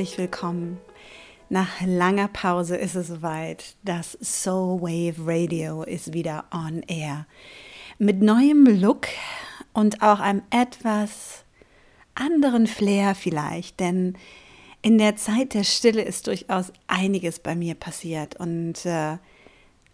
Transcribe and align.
herzlich 0.00 0.16
willkommen. 0.16 0.78
Nach 1.50 1.82
langer 1.84 2.28
Pause 2.28 2.74
ist 2.76 2.94
es 2.94 3.08
soweit. 3.08 3.74
Das 3.82 4.16
Soul 4.22 4.80
Wave 4.80 5.16
Radio 5.18 5.82
ist 5.82 6.14
wieder 6.14 6.46
on 6.54 6.82
air. 6.88 7.26
Mit 7.98 8.22
neuem 8.22 8.64
Look 8.64 9.08
und 9.74 10.00
auch 10.00 10.20
einem 10.20 10.40
etwas 10.48 11.44
anderen 12.14 12.66
Flair 12.66 13.14
vielleicht, 13.14 13.78
denn 13.78 14.16
in 14.80 14.96
der 14.96 15.16
Zeit 15.16 15.52
der 15.52 15.64
Stille 15.64 16.00
ist 16.00 16.28
durchaus 16.28 16.72
einiges 16.86 17.38
bei 17.38 17.54
mir 17.54 17.74
passiert 17.74 18.36
und 18.36 18.86
äh, 18.86 19.18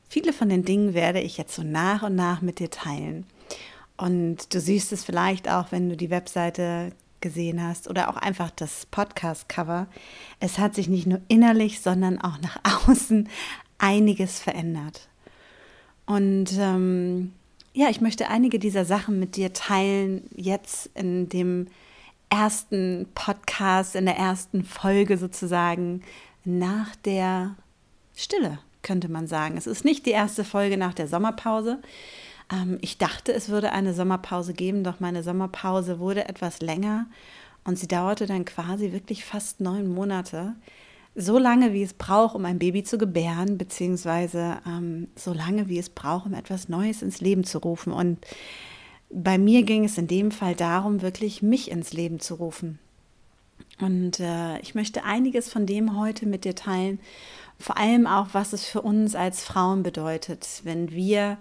viele 0.09 0.33
von 0.33 0.49
den 0.49 0.65
Dingen 0.65 0.95
werde 0.95 1.21
ich 1.21 1.37
jetzt 1.37 1.57
so 1.57 1.65
nach 1.65 2.05
und 2.05 2.15
nach 2.15 2.43
mit 2.43 2.61
dir 2.61 2.71
teilen. 2.71 3.27
Und 3.97 4.55
du 4.55 4.61
siehst 4.61 4.93
es 4.93 5.03
vielleicht 5.03 5.49
auch, 5.49 5.73
wenn 5.73 5.89
du 5.89 5.97
die 5.97 6.11
Webseite 6.11 6.93
gesehen 7.21 7.63
hast 7.63 7.89
oder 7.89 8.09
auch 8.09 8.17
einfach 8.17 8.51
das 8.51 8.87
Podcast-Cover. 8.87 9.87
Es 10.41 10.59
hat 10.59 10.75
sich 10.75 10.89
nicht 10.89 11.07
nur 11.07 11.21
innerlich, 11.29 11.81
sondern 11.81 12.21
auch 12.21 12.39
nach 12.41 12.59
außen 12.89 13.29
einiges 13.79 14.41
verändert. 14.41 15.09
Und 16.07 16.53
ähm, 16.59 17.33
ja, 17.73 17.91
ich 17.91 18.01
möchte 18.01 18.29
einige 18.29 18.59
dieser 18.59 18.85
Sachen 18.85 19.19
mit 19.19 19.37
dir 19.37 19.53
teilen, 19.53 20.23
jetzt 20.35 20.91
in 20.95 21.29
dem 21.29 21.67
ersten 22.31 23.07
Podcast, 23.15 23.95
in 23.95 24.07
der 24.07 24.17
ersten 24.17 24.65
Folge 24.65 25.19
sozusagen 25.19 26.03
nach 26.45 26.97
der 26.97 27.57
Stille, 28.15 28.59
könnte 28.83 29.09
man 29.09 29.27
sagen. 29.27 29.57
Es 29.57 29.67
ist 29.67 29.85
nicht 29.85 30.07
die 30.07 30.11
erste 30.11 30.45
Folge 30.45 30.77
nach 30.77 30.95
der 30.95 31.09
Sommerpause. 31.09 31.79
Ähm, 32.53 32.79
ich 32.81 32.99
dachte, 32.99 33.33
es 33.33 33.49
würde 33.49 33.73
eine 33.73 33.95
Sommerpause 33.95 34.53
geben, 34.53 34.85
doch 34.85 35.01
meine 35.01 35.23
Sommerpause 35.23 35.99
wurde 35.99 36.29
etwas 36.29 36.61
länger 36.61 37.07
und 37.65 37.79
sie 37.79 37.89
dauerte 37.89 38.27
dann 38.27 38.45
quasi 38.45 38.93
wirklich 38.93 39.25
fast 39.25 39.61
neun 39.61 39.89
Monate. 39.89 40.55
So 41.15 41.39
lange, 41.39 41.73
wie 41.73 41.83
es 41.83 41.95
braucht, 41.95 42.35
um 42.35 42.45
ein 42.45 42.59
Baby 42.59 42.85
zu 42.85 42.99
gebären, 42.99 43.57
beziehungsweise 43.57 44.59
ähm, 44.67 45.09
so 45.17 45.33
lange, 45.33 45.69
wie 45.69 45.79
es 45.79 45.89
braucht, 45.89 46.27
um 46.27 46.35
etwas 46.35 46.69
Neues 46.69 47.03
ins 47.03 47.21
Leben 47.21 47.43
zu 47.45 47.59
rufen. 47.59 47.93
Und 47.93 48.19
bei 49.11 49.39
mir 49.39 49.63
ging 49.63 49.85
es 49.85 49.99
in 49.99 50.09
dem 50.09 50.31
Fall 50.31 50.55
darum, 50.55 51.01
wirklich 51.01 51.43
mich 51.43 51.71
ins 51.71 51.93
Leben 51.93 52.21
zu 52.21 52.35
rufen. 52.35 52.79
Und 53.81 54.21
äh, 54.21 54.59
ich 54.61 54.75
möchte 54.75 55.05
einiges 55.05 55.51
von 55.51 55.67
dem 55.67 55.99
heute 55.99 56.27
mit 56.27 56.45
dir 56.45 56.55
teilen, 56.55 56.99
vor 57.59 57.79
allem 57.79 58.07
auch, 58.07 58.29
was 58.33 58.53
es 58.53 58.67
für 58.67 58.83
uns 58.83 59.15
als 59.15 59.43
Frauen 59.43 59.83
bedeutet, 59.83 60.61
wenn 60.65 60.91
wir 60.93 61.39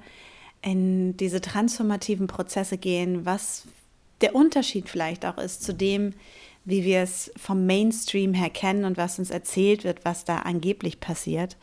in 0.65 1.15
diese 1.15 1.41
transformativen 1.41 2.27
Prozesse 2.27 2.77
gehen, 2.77 3.25
was 3.25 3.65
der 4.21 4.35
Unterschied 4.35 4.89
vielleicht 4.89 5.25
auch 5.25 5.37
ist 5.37 5.63
zu 5.63 5.73
dem, 5.73 6.13
wie 6.65 6.83
wir 6.83 7.01
es 7.01 7.31
vom 7.37 7.67
Mainstream 7.67 8.33
her 8.33 8.49
kennen 8.49 8.83
und 8.83 8.97
was 8.97 9.19
uns 9.19 9.29
erzählt 9.29 9.83
wird, 9.83 10.03
was 10.03 10.25
da 10.25 10.39
angeblich 10.39 10.99
passiert 10.99 11.55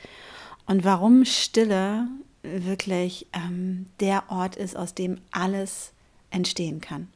und 0.66 0.84
warum 0.84 1.24
Stille 1.24 2.06
wirklich 2.42 3.26
ähm, 3.32 3.86
der 3.98 4.24
Ort 4.28 4.54
ist, 4.54 4.76
aus 4.76 4.94
dem 4.94 5.18
alles 5.32 5.92
entstehen 6.30 6.80
kann. 6.80 7.08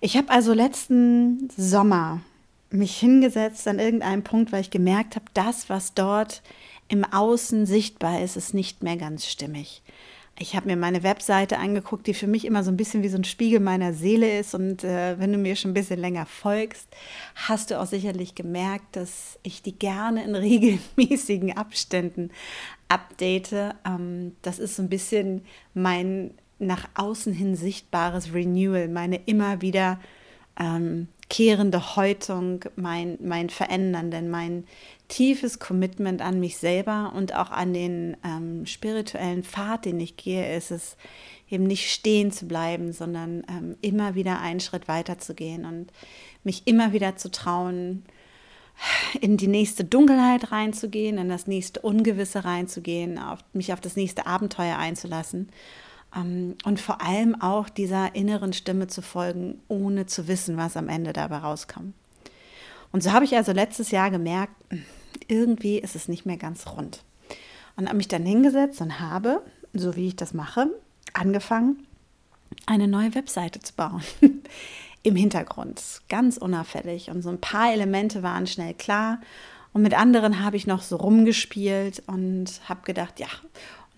Ich 0.00 0.16
habe 0.16 0.30
also 0.30 0.54
letzten 0.54 1.50
Sommer 1.56 2.22
mich 2.70 2.96
hingesetzt 2.96 3.68
an 3.68 3.78
irgendeinem 3.78 4.24
Punkt, 4.24 4.52
weil 4.52 4.62
ich 4.62 4.70
gemerkt 4.70 5.16
habe, 5.16 5.26
das, 5.34 5.68
was 5.68 5.92
dort 5.92 6.42
im 6.88 7.04
Außen 7.04 7.66
sichtbar 7.66 8.22
ist, 8.22 8.36
ist 8.36 8.54
nicht 8.54 8.82
mehr 8.82 8.96
ganz 8.96 9.26
stimmig. 9.26 9.82
Ich 10.40 10.54
habe 10.54 10.66
mir 10.66 10.76
meine 10.76 11.02
Webseite 11.02 11.58
angeguckt, 11.58 12.06
die 12.06 12.14
für 12.14 12.28
mich 12.28 12.44
immer 12.44 12.62
so 12.62 12.70
ein 12.70 12.76
bisschen 12.76 13.02
wie 13.02 13.08
so 13.08 13.16
ein 13.16 13.24
Spiegel 13.24 13.58
meiner 13.58 13.92
Seele 13.92 14.38
ist. 14.38 14.54
Und 14.54 14.84
äh, 14.84 15.18
wenn 15.18 15.32
du 15.32 15.38
mir 15.38 15.56
schon 15.56 15.72
ein 15.72 15.74
bisschen 15.74 15.98
länger 15.98 16.26
folgst, 16.26 16.88
hast 17.34 17.70
du 17.70 17.80
auch 17.80 17.86
sicherlich 17.86 18.36
gemerkt, 18.36 18.94
dass 18.94 19.38
ich 19.42 19.62
die 19.62 19.76
gerne 19.76 20.22
in 20.22 20.34
regelmäßigen 20.36 21.56
Abständen 21.56 22.30
update. 22.88 23.52
Ähm, 23.84 24.36
das 24.42 24.60
ist 24.60 24.76
so 24.76 24.82
ein 24.82 24.88
bisschen 24.88 25.44
mein 25.74 26.34
nach 26.60 26.88
außen 26.94 27.32
hin 27.32 27.54
sichtbares 27.54 28.32
Renewal, 28.34 28.88
meine 28.88 29.16
immer 29.26 29.60
wieder 29.60 30.00
ähm, 30.58 31.08
kehrende 31.28 31.96
Häutung, 31.96 32.64
mein, 32.76 33.18
mein 33.20 33.50
Verändern, 33.50 34.10
denn 34.10 34.30
mein 34.30 34.64
tiefes 35.08 35.58
Commitment 35.58 36.22
an 36.22 36.40
mich 36.40 36.56
selber 36.56 37.12
und 37.14 37.34
auch 37.34 37.50
an 37.50 37.74
den 37.74 38.16
ähm, 38.24 38.66
spirituellen 38.66 39.42
Pfad, 39.42 39.84
den 39.84 40.00
ich 40.00 40.16
gehe, 40.16 40.56
ist 40.56 40.70
es 40.70 40.96
eben 41.50 41.64
nicht 41.64 41.90
stehen 41.90 42.30
zu 42.30 42.46
bleiben, 42.46 42.92
sondern 42.92 43.42
ähm, 43.48 43.76
immer 43.82 44.14
wieder 44.14 44.40
einen 44.40 44.60
Schritt 44.60 44.88
weiter 44.88 45.18
zu 45.18 45.34
gehen 45.34 45.64
und 45.64 45.92
mich 46.44 46.66
immer 46.66 46.92
wieder 46.92 47.16
zu 47.16 47.30
trauen, 47.30 48.04
in 49.20 49.36
die 49.36 49.48
nächste 49.48 49.84
Dunkelheit 49.84 50.52
reinzugehen, 50.52 51.18
in 51.18 51.28
das 51.28 51.46
nächste 51.46 51.80
Ungewisse 51.80 52.44
reinzugehen, 52.44 53.18
auf, 53.18 53.40
mich 53.52 53.72
auf 53.72 53.80
das 53.80 53.96
nächste 53.96 54.26
Abenteuer 54.26 54.78
einzulassen 54.78 55.50
und 56.14 56.80
vor 56.80 57.02
allem 57.02 57.40
auch 57.40 57.68
dieser 57.68 58.14
inneren 58.14 58.52
Stimme 58.52 58.86
zu 58.86 59.02
folgen, 59.02 59.60
ohne 59.68 60.06
zu 60.06 60.26
wissen, 60.26 60.56
was 60.56 60.76
am 60.76 60.88
Ende 60.88 61.12
dabei 61.12 61.38
rauskommt. 61.38 61.94
Und 62.92 63.02
so 63.02 63.12
habe 63.12 63.24
ich 63.24 63.36
also 63.36 63.52
letztes 63.52 63.90
Jahr 63.90 64.10
gemerkt, 64.10 64.54
irgendwie 65.26 65.78
ist 65.78 65.94
es 65.94 66.08
nicht 66.08 66.24
mehr 66.24 66.38
ganz 66.38 66.66
rund. 66.66 67.02
Und 67.76 67.86
habe 67.86 67.96
mich 67.96 68.08
dann 68.08 68.24
hingesetzt 68.24 68.80
und 68.80 68.98
habe, 69.00 69.42
so 69.72 69.94
wie 69.94 70.08
ich 70.08 70.16
das 70.16 70.34
mache, 70.34 70.68
angefangen, 71.12 71.86
eine 72.66 72.88
neue 72.88 73.14
Webseite 73.14 73.60
zu 73.60 73.74
bauen. 73.74 74.02
Im 75.02 75.14
Hintergrund, 75.14 75.82
ganz 76.08 76.38
unauffällig. 76.38 77.10
Und 77.10 77.22
so 77.22 77.28
ein 77.28 77.40
paar 77.40 77.72
Elemente 77.72 78.22
waren 78.22 78.46
schnell 78.46 78.74
klar. 78.74 79.20
Und 79.72 79.82
mit 79.82 79.94
anderen 79.94 80.42
habe 80.42 80.56
ich 80.56 80.66
noch 80.66 80.82
so 80.82 80.96
rumgespielt 80.96 82.02
und 82.06 82.60
habe 82.68 82.80
gedacht, 82.82 83.20
ja, 83.20 83.28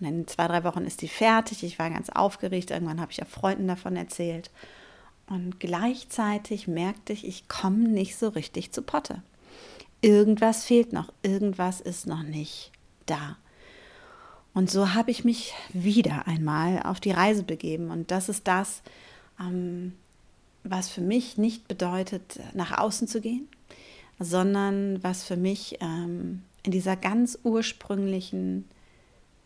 und 0.01 0.07
in 0.07 0.27
zwei, 0.27 0.47
drei 0.47 0.63
Wochen 0.63 0.85
ist 0.85 1.01
die 1.01 1.07
fertig. 1.07 1.63
Ich 1.63 1.77
war 1.79 1.89
ganz 1.89 2.09
aufgeregt. 2.09 2.71
Irgendwann 2.71 2.99
habe 2.99 3.11
ich 3.11 3.17
ja 3.17 3.25
Freunden 3.25 3.67
davon 3.67 3.95
erzählt. 3.95 4.49
Und 5.27 5.59
gleichzeitig 5.59 6.67
merkte 6.67 7.13
ich, 7.13 7.25
ich 7.25 7.47
komme 7.47 7.87
nicht 7.87 8.17
so 8.17 8.29
richtig 8.29 8.71
zu 8.71 8.81
Potte. 8.81 9.21
Irgendwas 10.01 10.65
fehlt 10.65 10.91
noch, 10.91 11.13
irgendwas 11.21 11.79
ist 11.79 12.07
noch 12.07 12.23
nicht 12.23 12.71
da. 13.05 13.37
Und 14.53 14.69
so 14.69 14.93
habe 14.93 15.11
ich 15.11 15.23
mich 15.23 15.53
wieder 15.71 16.27
einmal 16.27 16.81
auf 16.83 16.99
die 16.99 17.11
Reise 17.11 17.43
begeben. 17.43 17.91
Und 17.91 18.11
das 18.11 18.27
ist 18.27 18.47
das, 18.47 18.81
ähm, 19.39 19.93
was 20.63 20.89
für 20.89 21.01
mich 21.01 21.37
nicht 21.37 21.67
bedeutet, 21.67 22.39
nach 22.53 22.77
außen 22.77 23.07
zu 23.07 23.21
gehen, 23.21 23.47
sondern 24.19 25.01
was 25.03 25.23
für 25.23 25.37
mich 25.37 25.77
ähm, 25.79 26.41
in 26.63 26.71
dieser 26.71 26.95
ganz 26.95 27.39
ursprünglichen 27.43 28.65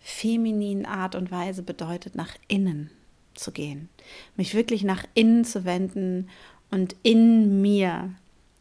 femininen 0.07 0.85
Art 0.85 1.15
und 1.15 1.31
Weise 1.31 1.63
bedeutet, 1.63 2.13
nach 2.13 2.35
innen 2.47 2.91
zu 3.33 3.51
gehen, 3.51 3.89
mich 4.37 4.53
wirklich 4.53 4.83
nach 4.83 5.03
innen 5.15 5.43
zu 5.43 5.65
wenden 5.65 6.29
und 6.69 6.95
in 7.01 7.63
mir 7.63 8.13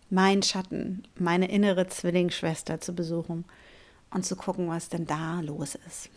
mein 0.09 0.43
Schatten, 0.43 1.05
meine 1.19 1.51
innere 1.51 1.87
Zwillingsschwester 1.87 2.81
zu 2.81 2.95
besuchen 2.95 3.45
und 4.11 4.25
zu 4.25 4.37
gucken, 4.37 4.69
was 4.69 4.89
denn 4.89 5.05
da 5.05 5.43
los 5.43 5.77
ist. 5.87 6.09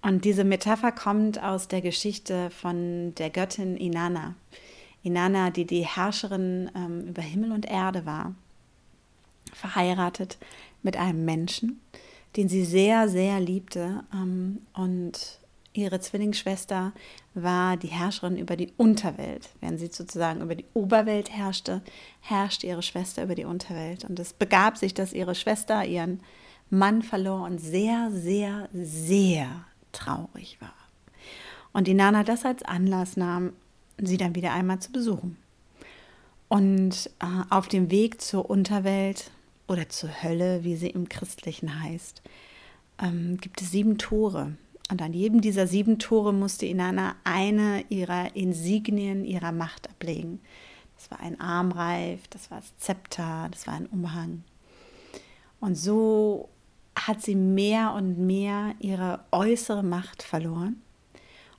Und 0.00 0.24
diese 0.24 0.44
Metapher 0.44 0.92
kommt 0.92 1.42
aus 1.42 1.68
der 1.68 1.82
Geschichte 1.82 2.48
von 2.48 3.14
der 3.16 3.28
Göttin 3.28 3.76
Inanna. 3.76 4.34
Inanna, 5.02 5.50
die 5.50 5.66
die 5.66 5.84
Herrscherin 5.84 6.70
ähm, 6.74 7.08
über 7.08 7.20
Himmel 7.20 7.52
und 7.52 7.66
Erde 7.66 8.06
war, 8.06 8.34
verheiratet 9.52 10.38
mit 10.82 10.96
einem 10.96 11.26
Menschen, 11.26 11.80
den 12.36 12.48
sie 12.48 12.64
sehr, 12.64 13.08
sehr 13.08 13.40
liebte. 13.40 14.04
Ähm, 14.12 14.62
und 14.74 15.38
ihre 15.72 16.00
Zwillingsschwester 16.00 16.92
war 17.34 17.76
die 17.76 17.88
Herrscherin 17.88 18.36
über 18.36 18.56
die 18.56 18.72
Unterwelt. 18.76 19.50
Während 19.60 19.80
sie 19.80 19.86
sozusagen 19.86 20.42
über 20.42 20.54
die 20.54 20.66
Oberwelt 20.74 21.30
herrschte, 21.30 21.82
herrschte 22.20 22.66
ihre 22.66 22.82
Schwester 22.82 23.24
über 23.24 23.34
die 23.34 23.44
Unterwelt. 23.44 24.04
Und 24.04 24.18
es 24.18 24.32
begab 24.32 24.76
sich, 24.76 24.94
dass 24.94 25.12
ihre 25.12 25.34
Schwester 25.34 25.84
ihren 25.84 26.20
Mann 26.70 27.02
verlor 27.02 27.44
und 27.44 27.58
sehr, 27.58 28.10
sehr, 28.12 28.68
sehr 28.72 29.48
traurig 29.92 30.58
war. 30.60 30.72
Und 31.72 31.86
die 31.86 31.94
Nana 31.94 32.22
das 32.22 32.44
als 32.44 32.62
Anlass 32.62 33.16
nahm, 33.16 33.52
sie 33.98 34.16
dann 34.16 34.34
wieder 34.34 34.52
einmal 34.52 34.78
zu 34.80 34.92
besuchen. 34.92 35.36
Und 36.48 37.10
äh, 37.20 37.26
auf 37.48 37.68
dem 37.68 37.90
Weg 37.90 38.20
zur 38.20 38.48
Unterwelt 38.50 39.30
oder 39.68 39.88
zur 39.88 40.10
Hölle, 40.22 40.64
wie 40.64 40.76
sie 40.76 40.90
im 40.90 41.08
Christlichen 41.08 41.82
heißt, 41.82 42.22
ähm, 43.00 43.38
gibt 43.40 43.60
es 43.60 43.70
sieben 43.70 43.98
Tore. 43.98 44.52
Und 44.90 45.00
an 45.00 45.12
jedem 45.12 45.40
dieser 45.40 45.66
sieben 45.66 45.98
Tore 45.98 46.32
musste 46.32 46.66
Inanna 46.66 47.16
eine 47.24 47.84
ihrer 47.88 48.36
Insignien 48.36 49.24
ihrer 49.24 49.52
Macht 49.52 49.88
ablegen. 49.88 50.40
Das 50.96 51.10
war 51.10 51.20
ein 51.20 51.40
Armreif, 51.40 52.28
das 52.28 52.50
war 52.50 52.60
das 52.60 52.76
Zepter, 52.76 53.48
das 53.50 53.66
war 53.66 53.74
ein 53.74 53.86
Umhang. 53.86 54.44
Und 55.60 55.76
so 55.76 56.48
hat 56.94 57.22
sie 57.22 57.34
mehr 57.34 57.94
und 57.94 58.18
mehr 58.18 58.74
ihre 58.80 59.24
äußere 59.32 59.82
Macht 59.82 60.22
verloren 60.22 60.82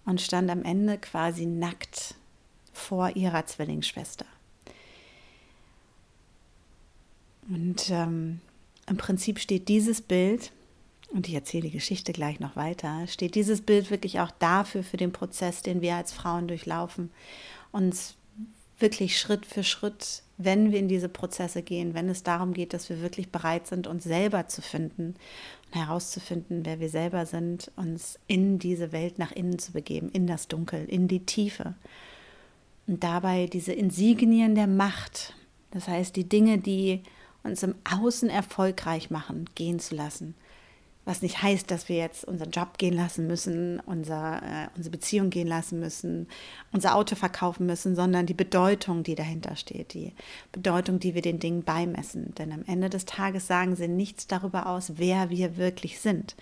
und 0.05 0.21
stand 0.21 0.49
am 0.49 0.63
Ende 0.63 0.97
quasi 0.97 1.45
nackt 1.45 2.15
vor 2.71 3.15
ihrer 3.15 3.45
Zwillingsschwester. 3.45 4.25
Und 7.49 7.89
ähm, 7.89 8.39
im 8.87 8.97
Prinzip 8.97 9.39
steht 9.39 9.67
dieses 9.67 10.01
Bild, 10.01 10.51
und 11.11 11.27
ich 11.27 11.35
erzähle 11.35 11.63
die 11.63 11.71
Geschichte 11.71 12.11
gleich 12.11 12.39
noch 12.39 12.55
weiter, 12.55 13.05
steht 13.07 13.35
dieses 13.35 13.61
Bild 13.61 13.91
wirklich 13.91 14.19
auch 14.19 14.31
dafür, 14.31 14.83
für 14.83 14.97
den 14.97 15.11
Prozess, 15.11 15.61
den 15.61 15.81
wir 15.81 15.95
als 15.95 16.11
Frauen 16.11 16.47
durchlaufen, 16.47 17.11
uns 17.71 18.15
wirklich 18.79 19.19
Schritt 19.19 19.45
für 19.45 19.63
Schritt, 19.63 20.23
wenn 20.37 20.71
wir 20.71 20.79
in 20.79 20.87
diese 20.87 21.09
Prozesse 21.09 21.61
gehen, 21.61 21.93
wenn 21.93 22.09
es 22.09 22.23
darum 22.23 22.53
geht, 22.53 22.73
dass 22.73 22.89
wir 22.89 23.01
wirklich 23.01 23.29
bereit 23.29 23.67
sind, 23.67 23.87
uns 23.87 24.03
selber 24.03 24.47
zu 24.47 24.61
finden 24.61 25.15
und 25.67 25.79
herauszufinden, 25.79 26.65
wer 26.65 26.79
wir 26.79 26.89
selber 26.89 27.25
sind, 27.25 27.71
uns 27.75 28.19
in 28.27 28.59
diese 28.59 28.91
Welt 28.91 29.19
nach 29.19 29.31
innen 29.31 29.59
zu 29.59 29.71
begeben, 29.71 30.09
in 30.09 30.27
das 30.27 30.47
Dunkel, 30.47 30.85
in 30.85 31.07
die 31.07 31.25
Tiefe. 31.25 31.75
Und 32.87 33.03
dabei 33.03 33.45
diese 33.45 33.73
Insignien 33.73 34.55
der 34.55 34.67
Macht, 34.67 35.33
das 35.71 35.87
heißt 35.87 36.15
die 36.15 36.27
Dinge, 36.27 36.57
die 36.57 37.03
uns 37.43 37.63
im 37.63 37.75
Außen 37.83 38.29
erfolgreich 38.29 39.09
machen, 39.09 39.49
gehen 39.55 39.79
zu 39.79 39.95
lassen. 39.95 40.35
Was 41.05 41.21
nicht 41.21 41.41
heißt, 41.41 41.69
dass 41.69 41.89
wir 41.89 41.97
jetzt 41.97 42.23
unseren 42.23 42.51
Job 42.51 42.77
gehen 42.77 42.93
lassen 42.93 43.27
müssen, 43.27 43.81
unser, 43.81 44.41
äh, 44.41 44.67
unsere 44.77 44.91
Beziehung 44.91 45.29
gehen 45.29 45.47
lassen 45.47 45.79
müssen, 45.81 46.27
unser 46.71 46.95
Auto 46.95 47.15
verkaufen 47.15 47.65
müssen, 47.65 47.93
sondern 47.95 48.25
die 48.25 48.33
Bedeutung, 48.33 49.03
die 49.03 49.15
dahinter 49.15 49.57
steht, 49.57 49.93
die 49.93 50.13
Bedeutung, 50.53 50.99
die 50.99 51.13
wir 51.13 51.21
den 51.21 51.39
Dingen 51.39 51.63
beimessen. 51.63 52.33
Denn 52.35 52.53
am 52.53 52.63
Ende 52.67 52.89
des 52.89 53.03
Tages 53.03 53.47
sagen 53.47 53.75
sie 53.75 53.89
nichts 53.89 54.27
darüber 54.27 54.67
aus, 54.67 54.93
wer 54.95 55.29
wir 55.29 55.57
wirklich 55.57 55.99
sind. 55.99 56.37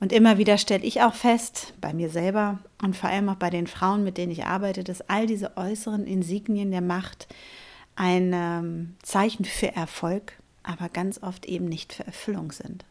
Und 0.00 0.14
immer 0.14 0.38
wieder 0.38 0.56
stelle 0.56 0.84
ich 0.84 1.02
auch 1.02 1.14
fest, 1.14 1.74
bei 1.82 1.92
mir 1.92 2.08
selber 2.08 2.60
und 2.80 2.96
vor 2.96 3.10
allem 3.10 3.28
auch 3.28 3.36
bei 3.36 3.50
den 3.50 3.66
Frauen, 3.66 4.02
mit 4.02 4.16
denen 4.16 4.32
ich 4.32 4.46
arbeite, 4.46 4.82
dass 4.82 5.02
all 5.02 5.26
diese 5.26 5.58
äußeren 5.58 6.06
Insignien 6.06 6.70
der 6.70 6.80
Macht 6.80 7.28
ein 8.00 8.32
ähm, 8.32 8.96
Zeichen 9.02 9.44
für 9.44 9.76
Erfolg, 9.76 10.32
aber 10.62 10.88
ganz 10.88 11.22
oft 11.22 11.44
eben 11.44 11.66
nicht 11.66 11.92
für 11.92 12.06
Erfüllung 12.06 12.50
sind. 12.50 12.86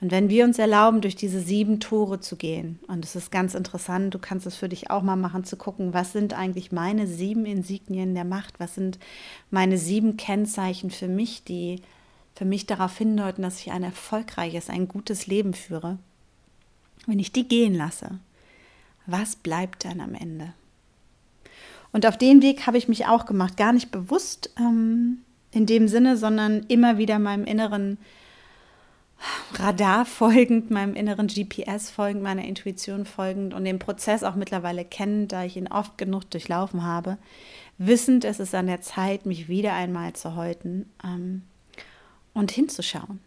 Und 0.00 0.10
wenn 0.10 0.30
wir 0.30 0.44
uns 0.44 0.58
erlauben, 0.58 1.02
durch 1.02 1.14
diese 1.14 1.40
sieben 1.40 1.78
Tore 1.78 2.18
zu 2.18 2.36
gehen, 2.36 2.80
und 2.88 3.04
es 3.04 3.14
ist 3.16 3.30
ganz 3.30 3.54
interessant, 3.54 4.14
du 4.14 4.18
kannst 4.18 4.46
es 4.46 4.56
für 4.56 4.70
dich 4.70 4.90
auch 4.90 5.02
mal 5.02 5.16
machen, 5.16 5.44
zu 5.44 5.58
gucken, 5.58 5.92
was 5.92 6.12
sind 6.12 6.32
eigentlich 6.32 6.72
meine 6.72 7.06
sieben 7.06 7.44
Insignien 7.44 8.14
der 8.14 8.24
Macht, 8.24 8.58
was 8.58 8.74
sind 8.74 8.98
meine 9.50 9.76
sieben 9.76 10.16
Kennzeichen 10.16 10.90
für 10.90 11.08
mich, 11.08 11.44
die 11.44 11.82
für 12.34 12.46
mich 12.46 12.64
darauf 12.64 12.96
hindeuten, 12.96 13.42
dass 13.42 13.60
ich 13.60 13.72
ein 13.72 13.82
erfolgreiches, 13.82 14.70
ein 14.70 14.88
gutes 14.88 15.26
Leben 15.26 15.52
führe. 15.52 15.98
Wenn 17.06 17.18
ich 17.18 17.30
die 17.30 17.46
gehen 17.46 17.74
lasse, 17.74 18.18
was 19.04 19.36
bleibt 19.36 19.84
dann 19.84 20.00
am 20.00 20.14
Ende? 20.14 20.54
Und 21.92 22.06
auf 22.06 22.16
den 22.16 22.42
Weg 22.42 22.66
habe 22.66 22.78
ich 22.78 22.88
mich 22.88 23.06
auch 23.06 23.26
gemacht, 23.26 23.56
gar 23.56 23.72
nicht 23.72 23.90
bewusst 23.90 24.50
ähm, 24.58 25.18
in 25.50 25.66
dem 25.66 25.88
Sinne, 25.88 26.16
sondern 26.16 26.64
immer 26.68 26.98
wieder 26.98 27.18
meinem 27.18 27.44
inneren 27.44 27.98
Radar 29.54 30.04
folgend, 30.04 30.70
meinem 30.70 30.94
inneren 30.94 31.28
GPS 31.28 31.90
folgend, 31.90 32.22
meiner 32.22 32.44
Intuition 32.44 33.04
folgend 33.04 33.54
und 33.54 33.64
den 33.64 33.78
Prozess 33.78 34.24
auch 34.24 34.34
mittlerweile 34.34 34.84
kennend, 34.84 35.32
da 35.32 35.44
ich 35.44 35.56
ihn 35.56 35.68
oft 35.68 35.98
genug 35.98 36.28
durchlaufen 36.30 36.82
habe, 36.82 37.18
wissend, 37.78 38.24
es 38.24 38.40
ist 38.40 38.54
an 38.54 38.66
der 38.66 38.80
Zeit, 38.80 39.26
mich 39.26 39.48
wieder 39.48 39.74
einmal 39.74 40.14
zu 40.14 40.34
häuten 40.34 40.90
ähm, 41.04 41.42
und 42.32 42.50
hinzuschauen. 42.50 43.20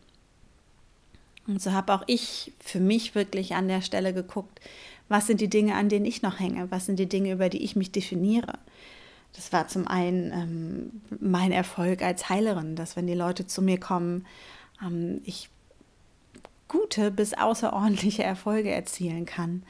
Und 1.47 1.61
so 1.61 1.71
habe 1.73 1.93
auch 1.93 2.03
ich 2.07 2.51
für 2.59 2.79
mich 2.79 3.13
wirklich 3.13 3.53
an 3.53 3.67
der 3.67 3.81
Stelle 3.81 4.13
geguckt, 4.13 4.59
was 5.07 5.27
sind 5.27 5.41
die 5.41 5.49
Dinge, 5.49 5.75
an 5.75 5.89
denen 5.89 6.05
ich 6.05 6.21
noch 6.21 6.39
hänge? 6.39 6.69
Was 6.71 6.85
sind 6.85 6.97
die 6.97 7.09
Dinge, 7.09 7.31
über 7.33 7.49
die 7.49 7.63
ich 7.63 7.75
mich 7.75 7.91
definiere? 7.91 8.59
Das 9.33 9.51
war 9.51 9.67
zum 9.67 9.87
einen 9.87 10.31
ähm, 10.31 11.01
mein 11.19 11.51
Erfolg 11.51 12.01
als 12.01 12.29
Heilerin, 12.29 12.75
dass 12.75 12.95
wenn 12.95 13.07
die 13.07 13.13
Leute 13.13 13.45
zu 13.45 13.61
mir 13.61 13.79
kommen, 13.79 14.25
ähm, 14.81 15.21
ich 15.25 15.49
gute 16.67 17.11
bis 17.11 17.33
außerordentliche 17.33 18.23
Erfolge 18.23 18.71
erzielen 18.71 19.25
kann. 19.25 19.63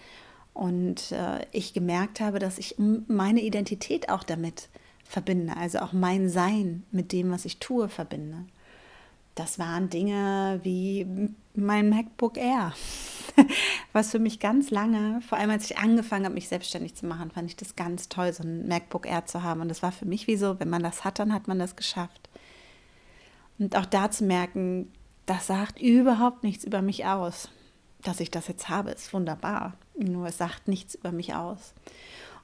Und 0.53 1.11
äh, 1.11 1.45
ich 1.51 1.73
gemerkt 1.73 2.21
habe, 2.21 2.39
dass 2.39 2.57
ich 2.57 2.75
meine 2.77 3.41
Identität 3.41 4.09
auch 4.09 4.23
damit 4.23 4.69
verbinde, 5.03 5.57
also 5.57 5.79
auch 5.79 5.91
mein 5.91 6.29
Sein 6.29 6.83
mit 6.91 7.11
dem, 7.11 7.29
was 7.31 7.45
ich 7.45 7.59
tue, 7.59 7.89
verbinde. 7.89 8.45
Das 9.35 9.59
waren 9.59 9.89
Dinge 9.89 10.61
wie 10.63 11.05
mein 11.53 11.89
MacBook 11.89 12.37
Air, 12.37 12.73
was 13.93 14.11
für 14.11 14.19
mich 14.19 14.39
ganz 14.39 14.71
lange, 14.71 15.19
vor 15.21 15.37
allem 15.37 15.49
als 15.49 15.69
ich 15.69 15.77
angefangen 15.77 16.23
habe, 16.23 16.35
mich 16.35 16.47
selbstständig 16.47 16.95
zu 16.95 17.05
machen, 17.05 17.31
fand 17.31 17.49
ich 17.49 17.57
das 17.57 17.75
ganz 17.75 18.07
toll, 18.07 18.31
so 18.31 18.43
ein 18.43 18.65
MacBook 18.67 19.05
Air 19.05 19.25
zu 19.25 19.43
haben. 19.43 19.59
Und 19.59 19.67
das 19.67 19.83
war 19.83 19.91
für 19.91 20.05
mich 20.05 20.27
wie 20.27 20.37
so, 20.37 20.57
wenn 20.61 20.69
man 20.69 20.83
das 20.83 21.03
hat, 21.03 21.19
dann 21.19 21.33
hat 21.33 21.49
man 21.49 21.59
das 21.59 21.75
geschafft. 21.75 22.29
Und 23.59 23.75
auch 23.75 23.85
da 23.85 24.09
zu 24.09 24.23
merken, 24.23 24.89
das 25.25 25.47
sagt 25.47 25.81
überhaupt 25.81 26.43
nichts 26.43 26.63
über 26.63 26.81
mich 26.81 27.05
aus. 27.05 27.49
Dass 28.03 28.21
ich 28.21 28.31
das 28.31 28.47
jetzt 28.47 28.69
habe, 28.69 28.91
ist 28.91 29.13
wunderbar. 29.13 29.73
Nur 29.97 30.27
es 30.27 30.37
sagt 30.37 30.69
nichts 30.69 30.95
über 30.95 31.11
mich 31.11 31.35
aus. 31.35 31.73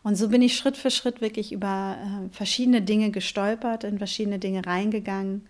Und 0.03 0.15
so 0.15 0.27
bin 0.27 0.41
ich 0.41 0.57
Schritt 0.57 0.75
für 0.75 0.91
Schritt 0.91 1.21
wirklich 1.21 1.53
über 1.53 1.97
äh, 2.01 2.35
verschiedene 2.35 2.81
Dinge 2.81 3.11
gestolpert, 3.11 3.83
in 3.85 3.97
verschiedene 3.97 4.39
Dinge 4.39 4.65
reingegangen 4.65 5.47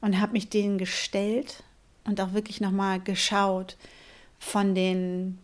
und 0.00 0.20
habe 0.20 0.32
mich 0.32 0.48
denen 0.48 0.78
gestellt 0.78 1.62
und 2.04 2.20
auch 2.20 2.32
wirklich 2.32 2.60
nochmal 2.60 3.00
geschaut 3.00 3.76
von 4.38 4.74
den 4.74 5.38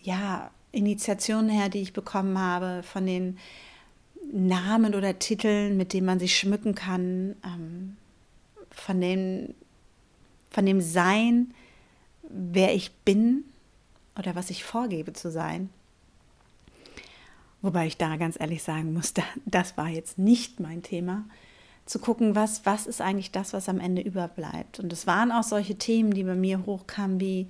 ja, 0.00 0.50
Initiationen 0.72 1.50
her, 1.50 1.68
die 1.68 1.82
ich 1.82 1.92
bekommen 1.92 2.38
habe, 2.38 2.82
von 2.82 3.06
den 3.06 3.38
Namen 4.32 4.94
oder 4.94 5.18
Titeln, 5.18 5.76
mit 5.76 5.92
denen 5.92 6.06
man 6.06 6.18
sich 6.18 6.36
schmücken 6.36 6.74
kann, 6.74 7.36
ähm, 7.44 7.96
von, 8.70 9.00
den, 9.00 9.54
von 10.50 10.64
dem 10.64 10.80
Sein, 10.80 11.52
wer 12.22 12.74
ich 12.74 12.92
bin 13.04 13.44
oder 14.18 14.34
was 14.34 14.50
ich 14.50 14.64
vorgebe 14.64 15.12
zu 15.12 15.30
sein. 15.30 15.68
Wobei 17.62 17.86
ich 17.86 17.96
da 17.96 18.16
ganz 18.16 18.38
ehrlich 18.38 18.62
sagen 18.62 18.92
muss, 18.92 19.14
das 19.46 19.76
war 19.76 19.88
jetzt 19.88 20.18
nicht 20.18 20.60
mein 20.60 20.82
Thema 20.82 21.24
zu 21.86 21.98
gucken, 21.98 22.34
was, 22.34 22.64
was 22.64 22.86
ist 22.86 23.00
eigentlich 23.00 23.30
das, 23.30 23.52
was 23.52 23.68
am 23.68 23.80
Ende 23.80 24.02
überbleibt. 24.02 24.80
Und 24.80 24.92
es 24.92 25.06
waren 25.06 25.32
auch 25.32 25.42
solche 25.42 25.76
Themen, 25.76 26.12
die 26.12 26.24
bei 26.24 26.34
mir 26.34 26.64
hochkamen, 26.64 27.20
wie 27.20 27.48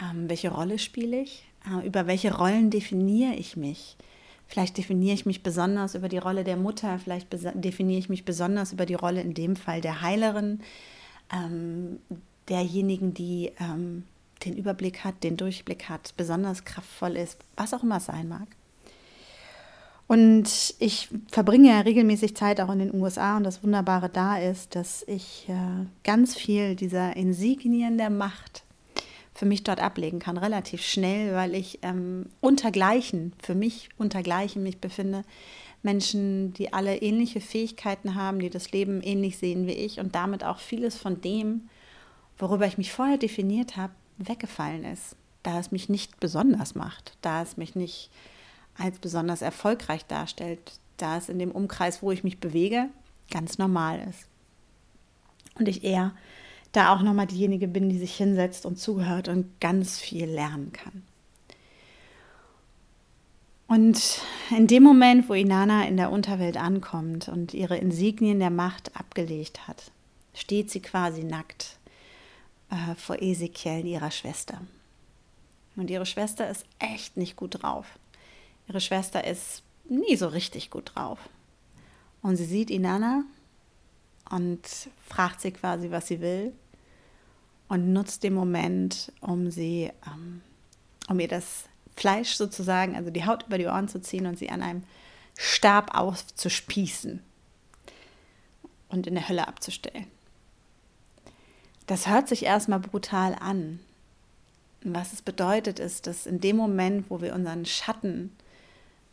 ähm, 0.00 0.28
welche 0.28 0.50
Rolle 0.50 0.78
spiele 0.78 1.20
ich, 1.20 1.44
äh, 1.66 1.86
über 1.86 2.06
welche 2.06 2.34
Rollen 2.34 2.70
definiere 2.70 3.34
ich 3.34 3.56
mich. 3.56 3.96
Vielleicht 4.48 4.78
definiere 4.78 5.14
ich 5.14 5.26
mich 5.26 5.42
besonders 5.42 5.94
über 5.94 6.08
die 6.08 6.18
Rolle 6.18 6.44
der 6.44 6.56
Mutter, 6.56 6.98
vielleicht 6.98 7.28
definiere 7.32 7.98
ich 7.98 8.08
mich 8.08 8.24
besonders 8.24 8.72
über 8.72 8.86
die 8.86 8.94
Rolle 8.94 9.20
in 9.20 9.34
dem 9.34 9.56
Fall 9.56 9.80
der 9.80 10.02
Heilerin, 10.02 10.60
ähm, 11.32 11.98
derjenigen, 12.48 13.12
die 13.12 13.52
ähm, 13.58 14.04
den 14.44 14.56
Überblick 14.56 15.02
hat, 15.02 15.24
den 15.24 15.36
Durchblick 15.36 15.88
hat, 15.88 16.14
besonders 16.16 16.64
kraftvoll 16.64 17.16
ist, 17.16 17.38
was 17.56 17.74
auch 17.74 17.82
immer 17.82 17.96
es 17.96 18.06
sein 18.06 18.28
mag. 18.28 18.46
Und 20.08 20.74
ich 20.78 21.08
verbringe 21.28 21.70
ja 21.70 21.80
regelmäßig 21.80 22.36
Zeit 22.36 22.60
auch 22.60 22.70
in 22.70 22.78
den 22.78 22.94
USA 22.94 23.36
und 23.36 23.44
das 23.44 23.64
Wunderbare 23.64 24.08
da 24.08 24.38
ist, 24.38 24.76
dass 24.76 25.02
ich 25.08 25.46
äh, 25.48 25.86
ganz 26.04 26.36
viel 26.36 26.76
dieser 26.76 27.16
Insignien 27.16 27.98
der 27.98 28.10
Macht 28.10 28.62
für 29.34 29.46
mich 29.46 29.64
dort 29.64 29.80
ablegen 29.80 30.18
kann, 30.18 30.38
relativ 30.38 30.82
schnell, 30.82 31.34
weil 31.34 31.54
ich 31.54 31.80
ähm, 31.82 32.26
untergleichen, 32.40 33.32
für 33.42 33.54
mich 33.54 33.88
untergleichen 33.98 34.62
mich 34.62 34.78
befinde. 34.78 35.24
Menschen, 35.82 36.52
die 36.54 36.72
alle 36.72 36.96
ähnliche 36.96 37.40
Fähigkeiten 37.40 38.14
haben, 38.14 38.38
die 38.38 38.50
das 38.50 38.72
Leben 38.72 39.02
ähnlich 39.02 39.38
sehen 39.38 39.66
wie 39.66 39.72
ich 39.72 40.00
und 40.00 40.14
damit 40.14 40.42
auch 40.42 40.58
vieles 40.58 40.96
von 40.96 41.20
dem, 41.20 41.68
worüber 42.38 42.66
ich 42.66 42.78
mich 42.78 42.92
vorher 42.92 43.18
definiert 43.18 43.76
habe, 43.76 43.92
weggefallen 44.18 44.84
ist, 44.84 45.16
da 45.42 45.58
es 45.58 45.70
mich 45.70 45.88
nicht 45.88 46.18
besonders 46.18 46.74
macht, 46.74 47.16
da 47.20 47.42
es 47.42 47.56
mich 47.56 47.74
nicht 47.74 48.10
als 48.78 48.98
besonders 48.98 49.42
erfolgreich 49.42 50.04
darstellt, 50.06 50.78
da 50.96 51.16
es 51.16 51.28
in 51.28 51.38
dem 51.38 51.50
Umkreis, 51.50 52.02
wo 52.02 52.10
ich 52.10 52.24
mich 52.24 52.38
bewege, 52.38 52.88
ganz 53.30 53.58
normal 53.58 54.06
ist. 54.08 54.26
Und 55.58 55.68
ich 55.68 55.84
eher 55.84 56.12
da 56.72 56.94
auch 56.94 57.02
nochmal 57.02 57.26
diejenige 57.26 57.68
bin, 57.68 57.88
die 57.88 57.98
sich 57.98 58.16
hinsetzt 58.16 58.66
und 58.66 58.78
zuhört 58.78 59.28
und 59.28 59.60
ganz 59.60 59.98
viel 59.98 60.26
lernen 60.26 60.72
kann. 60.72 61.02
Und 63.68 64.20
in 64.50 64.66
dem 64.66 64.82
Moment, 64.82 65.28
wo 65.28 65.34
Inanna 65.34 65.86
in 65.88 65.96
der 65.96 66.12
Unterwelt 66.12 66.56
ankommt 66.56 67.28
und 67.28 67.52
ihre 67.52 67.76
Insignien 67.78 68.38
der 68.38 68.50
Macht 68.50 68.94
abgelegt 68.94 69.66
hat, 69.66 69.90
steht 70.34 70.70
sie 70.70 70.80
quasi 70.80 71.24
nackt 71.24 71.78
äh, 72.70 72.94
vor 72.94 73.20
Ezekiel, 73.20 73.86
ihrer 73.86 74.10
Schwester. 74.10 74.60
Und 75.74 75.90
ihre 75.90 76.06
Schwester 76.06 76.48
ist 76.48 76.64
echt 76.78 77.16
nicht 77.16 77.36
gut 77.36 77.62
drauf. 77.62 77.86
Ihre 78.68 78.80
Schwester 78.80 79.24
ist 79.24 79.62
nie 79.88 80.16
so 80.16 80.28
richtig 80.28 80.70
gut 80.70 80.92
drauf. 80.94 81.18
Und 82.22 82.36
sie 82.36 82.44
sieht 82.44 82.70
Inanna 82.70 83.24
und 84.30 84.60
fragt 85.06 85.40
sie 85.40 85.52
quasi, 85.52 85.90
was 85.90 86.08
sie 86.08 86.20
will 86.20 86.52
und 87.68 87.92
nutzt 87.92 88.22
den 88.22 88.34
Moment, 88.34 89.12
um 89.20 89.50
sie, 89.50 89.92
ähm, 90.06 90.42
um 91.08 91.20
ihr 91.20 91.28
das 91.28 91.64
Fleisch 91.94 92.34
sozusagen, 92.34 92.96
also 92.96 93.10
die 93.10 93.24
Haut 93.24 93.44
über 93.46 93.58
die 93.58 93.66
Ohren 93.66 93.88
zu 93.88 94.00
ziehen 94.00 94.26
und 94.26 94.38
sie 94.38 94.50
an 94.50 94.62
einem 94.62 94.84
Stab 95.36 95.94
aufzuspießen. 95.94 97.22
und 98.88 99.06
in 99.06 99.14
der 99.14 99.28
Hölle 99.28 99.48
abzustellen. 99.48 100.06
Das 101.86 102.06
hört 102.06 102.28
sich 102.28 102.44
erstmal 102.44 102.80
brutal 102.80 103.34
an. 103.34 103.80
Was 104.82 105.12
es 105.12 105.22
bedeutet, 105.22 105.80
ist, 105.80 106.06
dass 106.06 106.26
in 106.26 106.40
dem 106.40 106.56
Moment, 106.56 107.10
wo 107.10 107.20
wir 107.20 107.34
unseren 107.34 107.66
Schatten 107.66 108.30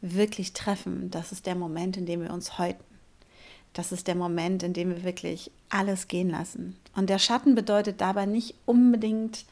wirklich 0.04 0.54
treffen, 0.54 1.10
das 1.10 1.32
ist 1.32 1.46
der 1.46 1.56
Moment, 1.56 1.96
in 1.98 2.06
dem 2.06 2.22
wir 2.22 2.34
uns 2.34 2.58
häuten. 2.58 2.84
Das 3.72 3.92
ist 3.92 4.08
der 4.08 4.16
Moment, 4.16 4.62
in 4.62 4.74
dem 4.74 4.90
wir 4.90 5.04
wirklich 5.04 5.50
alles 5.70 6.08
gehen 6.08 6.30
lassen. 6.30 6.78
Und 6.96 7.10
der 7.10 7.18
Schatten 7.18 7.56
bedeutet 7.56 8.02
dabei 8.02 8.26
nicht 8.26 8.54
unbedingt 8.66 9.46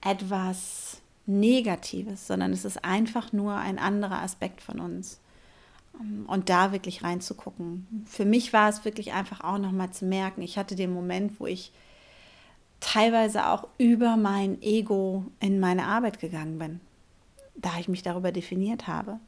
etwas 0.00 1.00
Negatives, 1.26 2.26
sondern 2.26 2.52
es 2.52 2.64
ist 2.64 2.84
einfach 2.84 3.32
nur 3.32 3.54
ein 3.56 3.78
anderer 3.78 4.22
Aspekt 4.22 4.60
von 4.60 4.80
uns. 4.80 5.20
Und 6.26 6.48
da 6.48 6.72
wirklich 6.72 7.04
reinzugucken. 7.04 8.04
Für 8.04 8.24
mich 8.24 8.52
war 8.52 8.68
es 8.68 8.84
wirklich 8.84 9.12
einfach 9.12 9.42
auch 9.44 9.58
nochmal 9.58 9.92
zu 9.92 10.06
merken, 10.06 10.42
ich 10.42 10.58
hatte 10.58 10.74
den 10.74 10.92
Moment, 10.92 11.38
wo 11.38 11.46
ich 11.46 11.70
teilweise 12.80 13.46
auch 13.46 13.68
über 13.78 14.16
mein 14.16 14.60
Ego 14.60 15.24
in 15.38 15.60
meine 15.60 15.86
Arbeit 15.86 16.18
gegangen 16.18 16.58
bin, 16.58 16.80
da 17.54 17.78
ich 17.78 17.86
mich 17.86 18.02
darüber 18.02 18.32
definiert 18.32 18.88
habe. 18.88 19.20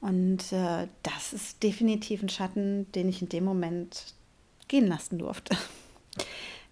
Und 0.00 0.52
äh, 0.52 0.88
das 1.02 1.32
ist 1.32 1.62
definitiv 1.62 2.22
ein 2.22 2.28
Schatten, 2.28 2.90
den 2.92 3.08
ich 3.08 3.20
in 3.20 3.28
dem 3.28 3.44
Moment 3.44 4.14
gehen 4.68 4.86
lassen 4.86 5.18
durfte. 5.18 5.56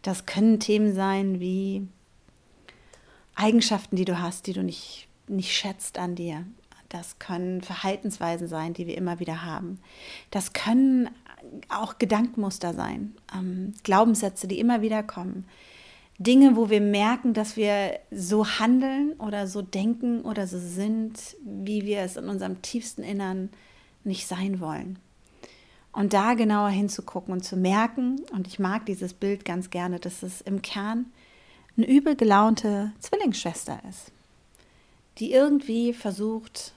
Das 0.02 0.26
können 0.26 0.60
Themen 0.60 0.94
sein 0.94 1.40
wie 1.40 1.86
Eigenschaften, 3.34 3.96
die 3.96 4.04
du 4.04 4.20
hast, 4.20 4.46
die 4.46 4.52
du 4.52 4.62
nicht, 4.62 5.08
nicht 5.26 5.52
schätzt 5.52 5.98
an 5.98 6.14
dir. 6.14 6.46
Das 6.88 7.18
können 7.18 7.60
Verhaltensweisen 7.60 8.48
sein, 8.48 8.72
die 8.72 8.86
wir 8.86 8.96
immer 8.96 9.20
wieder 9.20 9.44
haben. 9.44 9.80
Das 10.30 10.52
können 10.52 11.10
auch 11.68 11.98
Gedankenmuster 11.98 12.74
sein, 12.74 13.14
ähm, 13.34 13.74
Glaubenssätze, 13.82 14.48
die 14.48 14.58
immer 14.58 14.82
wieder 14.82 15.02
kommen, 15.02 15.46
Dinge, 16.20 16.56
wo 16.56 16.68
wir 16.68 16.80
merken, 16.80 17.32
dass 17.32 17.56
wir 17.56 18.00
so 18.10 18.44
handeln 18.44 19.12
oder 19.14 19.46
so 19.46 19.62
denken 19.62 20.22
oder 20.22 20.48
so 20.48 20.58
sind, 20.58 21.36
wie 21.44 21.86
wir 21.86 22.00
es 22.00 22.16
in 22.16 22.28
unserem 22.28 22.60
tiefsten 22.60 23.04
Innern 23.04 23.50
nicht 24.02 24.26
sein 24.26 24.58
wollen. 24.58 24.98
Und 25.92 26.12
da 26.12 26.34
genauer 26.34 26.70
hinzugucken 26.70 27.32
und 27.32 27.44
zu 27.44 27.56
merken, 27.56 28.20
und 28.32 28.48
ich 28.48 28.58
mag 28.58 28.84
dieses 28.86 29.14
Bild 29.14 29.44
ganz 29.44 29.70
gerne, 29.70 30.00
dass 30.00 30.24
es 30.24 30.40
im 30.40 30.60
Kern 30.60 31.06
eine 31.76 31.88
übel 31.88 32.16
gelaunte 32.16 32.92
Zwillingsschwester 32.98 33.80
ist, 33.88 34.10
die 35.18 35.32
irgendwie 35.32 35.92
versucht, 35.92 36.74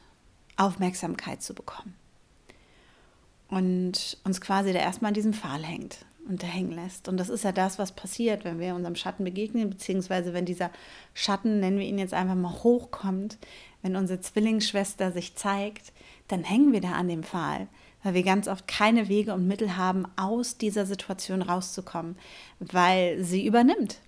Aufmerksamkeit 0.56 1.42
zu 1.42 1.56
bekommen. 1.56 1.96
Und 3.50 4.18
uns 4.24 4.40
quasi 4.40 4.72
da 4.72 4.80
erstmal 4.80 5.10
in 5.10 5.16
diesem 5.16 5.34
Pfahl 5.34 5.64
hängt 5.64 6.06
unterhängen 6.28 6.72
lässt. 6.72 7.08
Und 7.08 7.18
das 7.18 7.30
ist 7.30 7.44
ja 7.44 7.52
das, 7.52 7.80
was 7.80 7.92
passiert, 7.92 8.44
wenn 8.46 8.60
wir 8.60 8.76
unserem 8.76 8.96
Schatten 8.96 9.24
begegnen, 9.24 9.70
beziehungsweise 9.70 10.34
wenn 10.34 10.46
dieser 10.46 10.72
Schatten, 11.14 11.60
nennen 11.60 11.80
wir 11.80 11.86
ihn 11.86 12.00
jetzt 12.00 12.14
einfach 12.14 12.36
mal, 12.36 12.64
hochkommt, 12.64 13.38
wenn 13.82 13.96
unsere 13.96 14.22
Zwillingsschwester 14.22 15.12
sich 15.12 15.36
zeigt, 15.36 15.92
dann 16.28 16.44
hängen 16.44 16.72
wir 16.72 16.82
da 16.82 16.94
an 16.94 17.08
dem 17.08 17.24
Pfahl, 17.24 17.68
weil 18.04 18.14
wir 18.14 18.24
ganz 18.24 18.48
oft 18.48 18.68
keine 18.68 19.10
Wege 19.10 19.34
und 19.34 19.48
Mittel 19.48 19.78
haben, 19.78 20.06
aus 20.16 20.58
dieser 20.58 20.86
Situation 20.86 21.42
rauszukommen, 21.42 22.16
weil 22.60 23.24
sie 23.24 23.46
übernimmt. 23.46 24.00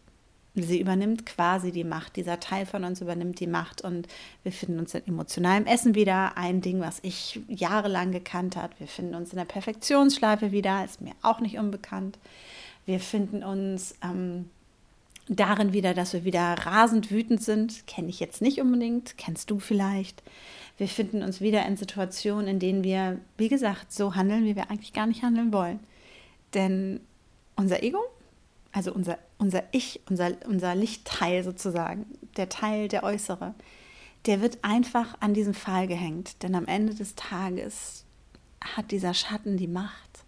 Sie 0.55 0.79
übernimmt 0.79 1.25
quasi 1.25 1.71
die 1.71 1.83
Macht. 1.83 2.15
Dieser 2.15 2.39
Teil 2.39 2.67
von 2.67 2.83
uns 2.83 3.01
übernimmt 3.01 3.39
die 3.39 3.47
Macht 3.47 3.81
und 3.81 4.07
wir 4.43 4.51
finden 4.51 4.77
uns 4.77 4.93
in 4.93 5.07
emotionalem 5.07 5.65
Essen 5.65 5.95
wieder. 5.95 6.37
Ein 6.37 6.61
Ding, 6.61 6.79
was 6.79 6.99
ich 7.01 7.39
jahrelang 7.47 8.11
gekannt 8.11 8.55
habe. 8.55 8.73
Wir 8.77 8.87
finden 8.87 9.15
uns 9.15 9.31
in 9.31 9.37
der 9.37 9.45
Perfektionsschleife 9.45 10.51
wieder, 10.51 10.85
ist 10.85 11.01
mir 11.01 11.13
auch 11.23 11.39
nicht 11.39 11.57
unbekannt. 11.57 12.19
Wir 12.85 12.99
finden 12.99 13.43
uns 13.43 13.95
ähm, 14.03 14.49
darin 15.27 15.73
wieder, 15.73 15.95
dass 15.95 16.13
wir 16.13 16.23
wieder 16.23 16.53
rasend 16.53 17.09
wütend 17.09 17.41
sind. 17.41 17.87
Kenne 17.87 18.09
ich 18.09 18.19
jetzt 18.19 18.41
nicht 18.41 18.61
unbedingt, 18.61 19.17
kennst 19.17 19.49
du 19.49 19.57
vielleicht. 19.57 20.21
Wir 20.77 20.87
finden 20.87 21.23
uns 21.23 21.41
wieder 21.41 21.65
in 21.65 21.77
Situationen, 21.77 22.47
in 22.47 22.59
denen 22.59 22.83
wir, 22.83 23.19
wie 23.37 23.49
gesagt, 23.49 23.91
so 23.91 24.13
handeln, 24.13 24.45
wie 24.45 24.55
wir 24.55 24.69
eigentlich 24.69 24.93
gar 24.93 25.07
nicht 25.07 25.23
handeln 25.23 25.51
wollen. 25.51 25.79
Denn 26.53 26.99
unser 27.55 27.81
Ego 27.81 27.99
also 28.73 28.91
unser, 28.91 29.19
unser 29.37 29.63
Ich, 29.71 30.01
unser, 30.09 30.31
unser 30.47 30.75
Lichtteil 30.75 31.43
sozusagen, 31.43 32.05
der 32.35 32.49
Teil, 32.49 32.87
der 32.87 33.03
äußere, 33.03 33.53
der 34.25 34.41
wird 34.41 34.63
einfach 34.63 35.15
an 35.21 35.33
diesen 35.33 35.53
Pfahl 35.53 35.87
gehängt. 35.87 36.41
Denn 36.43 36.55
am 36.55 36.65
Ende 36.65 36.95
des 36.95 37.15
Tages 37.15 38.03
hat 38.75 38.91
dieser 38.91 39.13
Schatten 39.13 39.57
die 39.57 39.67
Macht. 39.67 40.25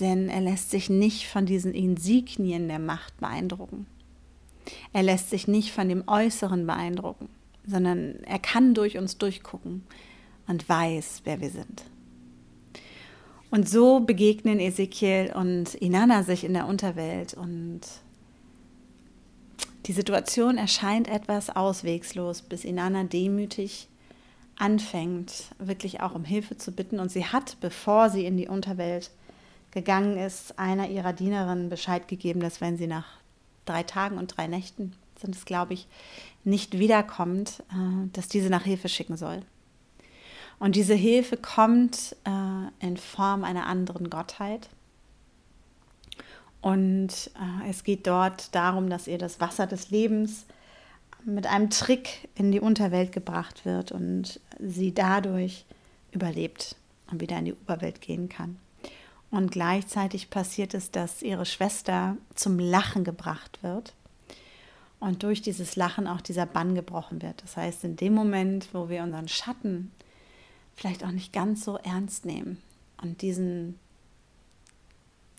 Denn 0.00 0.28
er 0.28 0.40
lässt 0.40 0.70
sich 0.70 0.90
nicht 0.90 1.28
von 1.28 1.46
diesen 1.46 1.72
Insignien 1.72 2.68
der 2.68 2.78
Macht 2.78 3.18
beeindrucken. 3.18 3.86
Er 4.92 5.02
lässt 5.02 5.30
sich 5.30 5.48
nicht 5.48 5.72
von 5.72 5.88
dem 5.88 6.04
Äußeren 6.06 6.66
beeindrucken, 6.66 7.28
sondern 7.66 8.22
er 8.24 8.38
kann 8.38 8.74
durch 8.74 8.98
uns 8.98 9.18
durchgucken 9.18 9.84
und 10.46 10.68
weiß, 10.68 11.22
wer 11.24 11.40
wir 11.40 11.50
sind. 11.50 11.84
Und 13.50 13.68
so 13.68 14.00
begegnen 14.00 14.60
Ezekiel 14.60 15.32
und 15.34 15.74
Inanna 15.74 16.22
sich 16.22 16.44
in 16.44 16.52
der 16.52 16.66
Unterwelt 16.66 17.34
und 17.34 17.80
die 19.86 19.92
Situation 19.92 20.58
erscheint 20.58 21.08
etwas 21.08 21.48
auswegslos, 21.48 22.42
bis 22.42 22.64
Inanna 22.64 23.04
demütig 23.04 23.88
anfängt, 24.58 25.46
wirklich 25.58 26.02
auch 26.02 26.14
um 26.14 26.24
Hilfe 26.24 26.58
zu 26.58 26.72
bitten. 26.72 27.00
Und 27.00 27.10
sie 27.10 27.24
hat, 27.24 27.56
bevor 27.60 28.10
sie 28.10 28.26
in 28.26 28.36
die 28.36 28.48
Unterwelt 28.48 29.10
gegangen 29.70 30.18
ist, 30.18 30.58
einer 30.58 30.90
ihrer 30.90 31.14
Dienerinnen 31.14 31.70
Bescheid 31.70 32.06
gegeben, 32.06 32.40
dass 32.40 32.60
wenn 32.60 32.76
sie 32.76 32.86
nach 32.86 33.06
drei 33.64 33.82
Tagen 33.82 34.18
und 34.18 34.36
drei 34.36 34.46
Nächten, 34.46 34.92
sind 35.18 35.34
es 35.34 35.46
glaube 35.46 35.72
ich, 35.72 35.86
nicht 36.44 36.78
wiederkommt, 36.78 37.62
äh, 37.70 38.08
dass 38.12 38.28
diese 38.28 38.50
nach 38.50 38.64
Hilfe 38.64 38.88
schicken 38.88 39.16
soll. 39.16 39.42
Und 40.58 40.74
diese 40.74 40.94
Hilfe 40.94 41.36
kommt 41.36 42.16
äh, 42.24 42.84
in 42.86 42.96
Form 42.96 43.44
einer 43.44 43.66
anderen 43.66 44.10
Gottheit. 44.10 44.68
Und 46.60 47.30
äh, 47.36 47.70
es 47.70 47.84
geht 47.84 48.06
dort 48.06 48.54
darum, 48.54 48.90
dass 48.90 49.06
ihr 49.06 49.18
das 49.18 49.40
Wasser 49.40 49.66
des 49.66 49.90
Lebens 49.90 50.46
mit 51.24 51.46
einem 51.46 51.70
Trick 51.70 52.28
in 52.34 52.50
die 52.50 52.60
Unterwelt 52.60 53.12
gebracht 53.12 53.64
wird 53.64 53.92
und 53.92 54.40
sie 54.58 54.92
dadurch 54.92 55.64
überlebt 56.12 56.76
und 57.10 57.20
wieder 57.20 57.38
in 57.38 57.44
die 57.46 57.54
Oberwelt 57.54 58.00
gehen 58.00 58.28
kann. 58.28 58.58
Und 59.30 59.52
gleichzeitig 59.52 60.30
passiert 60.30 60.74
es, 60.74 60.90
dass 60.90 61.22
ihre 61.22 61.44
Schwester 61.44 62.16
zum 62.34 62.58
Lachen 62.58 63.04
gebracht 63.04 63.58
wird 63.62 63.94
und 65.00 65.22
durch 65.22 65.42
dieses 65.42 65.76
Lachen 65.76 66.06
auch 66.06 66.22
dieser 66.22 66.46
Bann 66.46 66.74
gebrochen 66.74 67.22
wird. 67.22 67.42
Das 67.42 67.56
heißt, 67.56 67.84
in 67.84 67.96
dem 67.96 68.14
Moment, 68.14 68.68
wo 68.72 68.88
wir 68.88 69.02
unseren 69.02 69.28
Schatten 69.28 69.92
vielleicht 70.78 71.04
auch 71.04 71.10
nicht 71.10 71.32
ganz 71.32 71.64
so 71.64 71.76
ernst 71.76 72.24
nehmen 72.24 72.62
und 73.02 73.20
diesen 73.20 73.78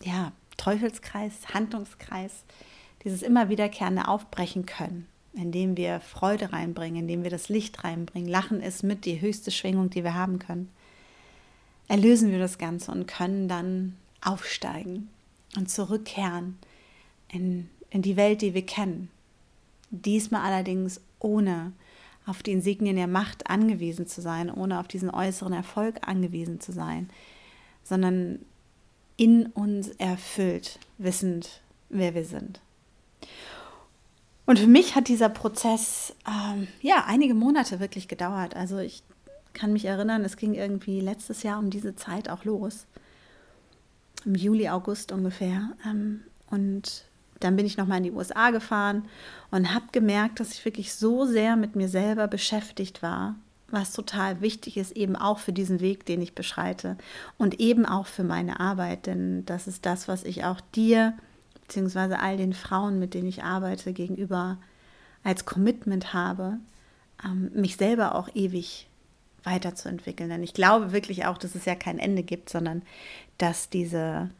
ja, 0.02 0.32
Teufelskreis, 0.58 1.32
Handlungskreis, 1.54 2.44
dieses 3.04 3.22
immer 3.22 3.48
wiederkehrende 3.48 4.06
aufbrechen 4.06 4.66
können, 4.66 5.06
indem 5.32 5.78
wir 5.78 6.00
Freude 6.00 6.52
reinbringen, 6.52 7.00
indem 7.00 7.22
wir 7.22 7.30
das 7.30 7.48
Licht 7.48 7.84
reinbringen. 7.84 8.28
Lachen 8.28 8.60
ist 8.60 8.82
mit 8.82 9.06
die 9.06 9.22
höchste 9.22 9.50
Schwingung, 9.50 9.88
die 9.88 10.04
wir 10.04 10.14
haben 10.14 10.38
können. 10.38 10.70
Erlösen 11.88 12.30
wir 12.30 12.38
das 12.38 12.58
Ganze 12.58 12.92
und 12.92 13.06
können 13.06 13.48
dann 13.48 13.96
aufsteigen 14.20 15.08
und 15.56 15.70
zurückkehren 15.70 16.58
in, 17.28 17.70
in 17.88 18.02
die 18.02 18.16
Welt, 18.16 18.42
die 18.42 18.52
wir 18.52 18.66
kennen. 18.66 19.10
Diesmal 19.90 20.42
allerdings 20.42 21.00
ohne 21.18 21.72
auf 22.26 22.42
die 22.42 22.52
Insignien 22.52 22.96
der 22.96 23.06
Macht 23.06 23.48
angewiesen 23.48 24.06
zu 24.06 24.20
sein, 24.20 24.50
ohne 24.50 24.78
auf 24.78 24.88
diesen 24.88 25.10
äußeren 25.10 25.52
Erfolg 25.52 26.06
angewiesen 26.06 26.60
zu 26.60 26.72
sein, 26.72 27.10
sondern 27.82 28.40
in 29.16 29.46
uns 29.46 29.88
erfüllt, 29.98 30.78
wissend, 30.98 31.60
wer 31.88 32.14
wir 32.14 32.24
sind. 32.24 32.60
Und 34.46 34.58
für 34.58 34.66
mich 34.66 34.96
hat 34.96 35.08
dieser 35.08 35.28
Prozess 35.28 36.14
ähm, 36.26 36.66
ja 36.80 37.04
einige 37.06 37.34
Monate 37.34 37.80
wirklich 37.80 38.08
gedauert. 38.08 38.56
Also 38.56 38.78
ich 38.78 39.02
kann 39.52 39.72
mich 39.72 39.84
erinnern, 39.84 40.24
es 40.24 40.36
ging 40.36 40.54
irgendwie 40.54 41.00
letztes 41.00 41.42
Jahr 41.42 41.58
um 41.58 41.70
diese 41.70 41.94
Zeit 41.96 42.28
auch 42.28 42.44
los. 42.44 42.86
Im 44.24 44.34
Juli, 44.34 44.68
August 44.68 45.12
ungefähr. 45.12 45.70
Ähm, 45.86 46.22
und 46.50 47.04
dann 47.40 47.56
bin 47.56 47.66
ich 47.66 47.76
nochmal 47.76 47.98
in 47.98 48.04
die 48.04 48.12
USA 48.12 48.50
gefahren 48.50 49.04
und 49.50 49.74
habe 49.74 49.86
gemerkt, 49.92 50.40
dass 50.40 50.52
ich 50.52 50.64
wirklich 50.64 50.94
so 50.94 51.24
sehr 51.24 51.56
mit 51.56 51.76
mir 51.76 51.88
selber 51.88 52.28
beschäftigt 52.28 53.02
war, 53.02 53.34
was 53.68 53.92
total 53.92 54.40
wichtig 54.40 54.76
ist, 54.76 54.92
eben 54.92 55.16
auch 55.16 55.38
für 55.38 55.52
diesen 55.52 55.80
Weg, 55.80 56.06
den 56.06 56.20
ich 56.20 56.34
beschreite 56.34 56.96
und 57.38 57.60
eben 57.60 57.86
auch 57.86 58.06
für 58.06 58.24
meine 58.24 58.60
Arbeit, 58.60 59.06
denn 59.06 59.44
das 59.46 59.66
ist 59.66 59.86
das, 59.86 60.08
was 60.08 60.24
ich 60.24 60.44
auch 60.44 60.60
dir 60.74 61.14
beziehungsweise 61.70 62.18
all 62.18 62.36
den 62.36 62.52
Frauen, 62.52 62.98
mit 62.98 63.14
denen 63.14 63.28
ich 63.28 63.44
arbeite, 63.44 63.92
gegenüber 63.92 64.58
als 65.22 65.44
Commitment 65.44 66.12
habe, 66.12 66.58
ähm, 67.24 67.52
mich 67.54 67.76
selber 67.76 68.16
auch 68.16 68.28
ewig 68.34 68.88
weiterzuentwickeln. 69.44 70.30
Denn 70.30 70.42
ich 70.42 70.52
glaube 70.52 70.92
wirklich 70.92 71.26
auch, 71.26 71.38
dass 71.38 71.54
es 71.54 71.66
ja 71.66 71.76
kein 71.76 72.00
Ende 72.00 72.24
gibt, 72.24 72.50
sondern 72.50 72.82
dass 73.38 73.70
diese 73.70 74.30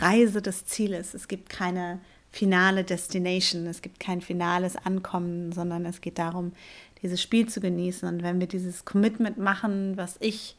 Reise 0.00 0.42
des 0.42 0.64
Zieles. 0.66 1.14
Es 1.14 1.26
gibt 1.26 1.48
keine 1.48 2.00
finale 2.36 2.84
Destination, 2.84 3.66
es 3.66 3.80
gibt 3.80 3.98
kein 3.98 4.20
finales 4.20 4.76
Ankommen, 4.76 5.52
sondern 5.52 5.86
es 5.86 6.02
geht 6.02 6.18
darum, 6.18 6.52
dieses 7.02 7.22
Spiel 7.22 7.48
zu 7.48 7.60
genießen. 7.60 8.06
Und 8.06 8.22
wenn 8.22 8.40
wir 8.40 8.46
dieses 8.46 8.84
Commitment 8.84 9.38
machen, 9.38 9.96
was 9.96 10.16
ich 10.20 10.54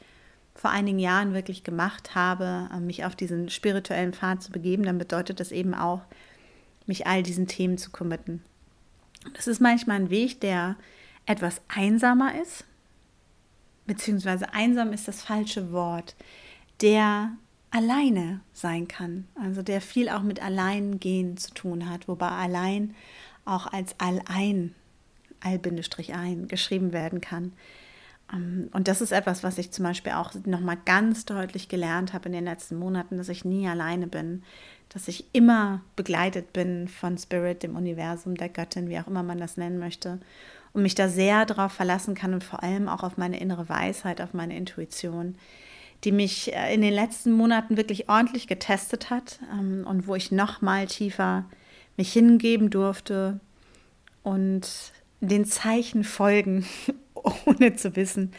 vor 0.56 0.72
einigen 0.72 0.98
Jahren 0.98 1.36
wirklich 1.36 1.64
gemacht 1.64 2.16
habe, 2.16 2.68
äh, 2.74 2.80
mich 2.80 3.06
auf 3.06 3.16
diesen 3.16 3.50
spirituellen 3.50 4.14
Pfad 4.14 4.42
zu 4.42 4.52
begeben, 4.52 4.84
dann 4.84 4.98
bedeutet 4.98 5.40
das 5.40 5.52
eben 5.52 5.76
auch, 5.76 6.02
mich 6.88 7.06
all 7.06 7.22
diesen 7.22 7.48
Themen 7.48 7.78
zu 7.78 7.92
committen. 7.92 8.42
Das 9.36 9.46
ist 9.46 9.60
manchmal 9.60 9.98
ein 9.98 10.10
Weg, 10.10 10.42
der 10.42 10.78
etwas 11.28 11.62
einsamer 11.68 12.42
ist, 12.42 12.64
beziehungsweise 13.86 14.52
einsam 14.54 14.94
ist 14.94 15.08
das 15.08 15.22
falsche 15.22 15.72
Wort, 15.72 16.16
der 16.82 17.34
alleine 17.72 18.42
sein 18.54 18.88
kann, 18.88 19.28
also 19.36 19.62
der 19.62 19.82
viel 19.82 20.10
auch 20.10 20.24
mit 20.24 20.42
Alleingehen 20.42 21.38
zu 21.38 21.54
tun 21.54 21.90
hat, 21.90 22.08
wobei 22.08 22.30
allein 22.30 22.96
auch 23.46 23.68
als 23.72 23.96
allein, 24.00 24.74
all-ein 25.42 26.48
geschrieben 26.48 26.94
werden 26.94 27.22
kann. 27.22 27.54
Ähm, 28.34 28.70
und 28.74 28.88
das 28.88 29.02
ist 29.02 29.12
etwas, 29.12 29.44
was 29.44 29.58
ich 29.58 29.72
zum 29.72 29.84
Beispiel 29.84 30.14
auch 30.14 30.34
nochmal 30.46 30.78
ganz 30.86 31.26
deutlich 31.26 31.70
gelernt 31.70 32.14
habe 32.14 32.28
in 32.28 32.34
den 32.34 32.46
letzten 32.46 32.78
Monaten, 32.78 33.18
dass 33.18 33.30
ich 33.30 33.46
nie 33.46 33.68
alleine 33.68 34.08
bin, 34.08 34.44
dass 34.90 35.08
ich 35.08 35.26
immer 35.34 35.82
begleitet 35.96 36.54
bin 36.54 36.88
von 36.88 37.18
Spirit, 37.18 37.64
dem 37.64 37.76
Universum, 37.76 38.36
der 38.36 38.50
Göttin, 38.50 38.90
wie 38.90 39.00
auch 39.00 39.08
immer 39.08 39.24
man 39.24 39.38
das 39.38 39.58
nennen 39.58 39.80
möchte, 39.80 40.20
und 40.74 40.84
mich 40.84 40.96
da 40.96 41.10
sehr 41.10 41.46
darauf 41.46 41.72
verlassen 41.72 42.16
kann 42.16 42.34
und 42.34 42.44
vor 42.44 42.64
allem 42.64 42.88
auch 42.88 43.04
auf 43.04 43.18
meine 43.18 43.40
innere 43.40 43.68
Weisheit, 43.68 44.22
auf 44.22 44.34
meine 44.34 44.56
Intuition, 44.56 45.36
die 46.04 46.12
mich 46.12 46.54
äh, 46.54 46.74
in 46.74 46.82
den 46.82 46.94
letzten 46.94 47.32
Monaten 47.32 47.78
wirklich 47.78 48.10
ordentlich 48.10 48.48
getestet 48.48 49.10
hat 49.10 49.40
ähm, 49.52 49.86
und 49.88 50.08
wo 50.08 50.16
ich 50.16 50.32
noch 50.32 50.62
mal 50.62 50.88
tiefer 50.88 51.46
mich 51.96 52.14
hingeben 52.14 52.70
durfte 52.70 53.40
und 54.24 54.92
den 55.20 55.46
Zeichen 55.46 56.04
folgen, 56.04 56.66
ohne 57.46 57.76
zu 57.76 57.96
wissen, 57.96 58.32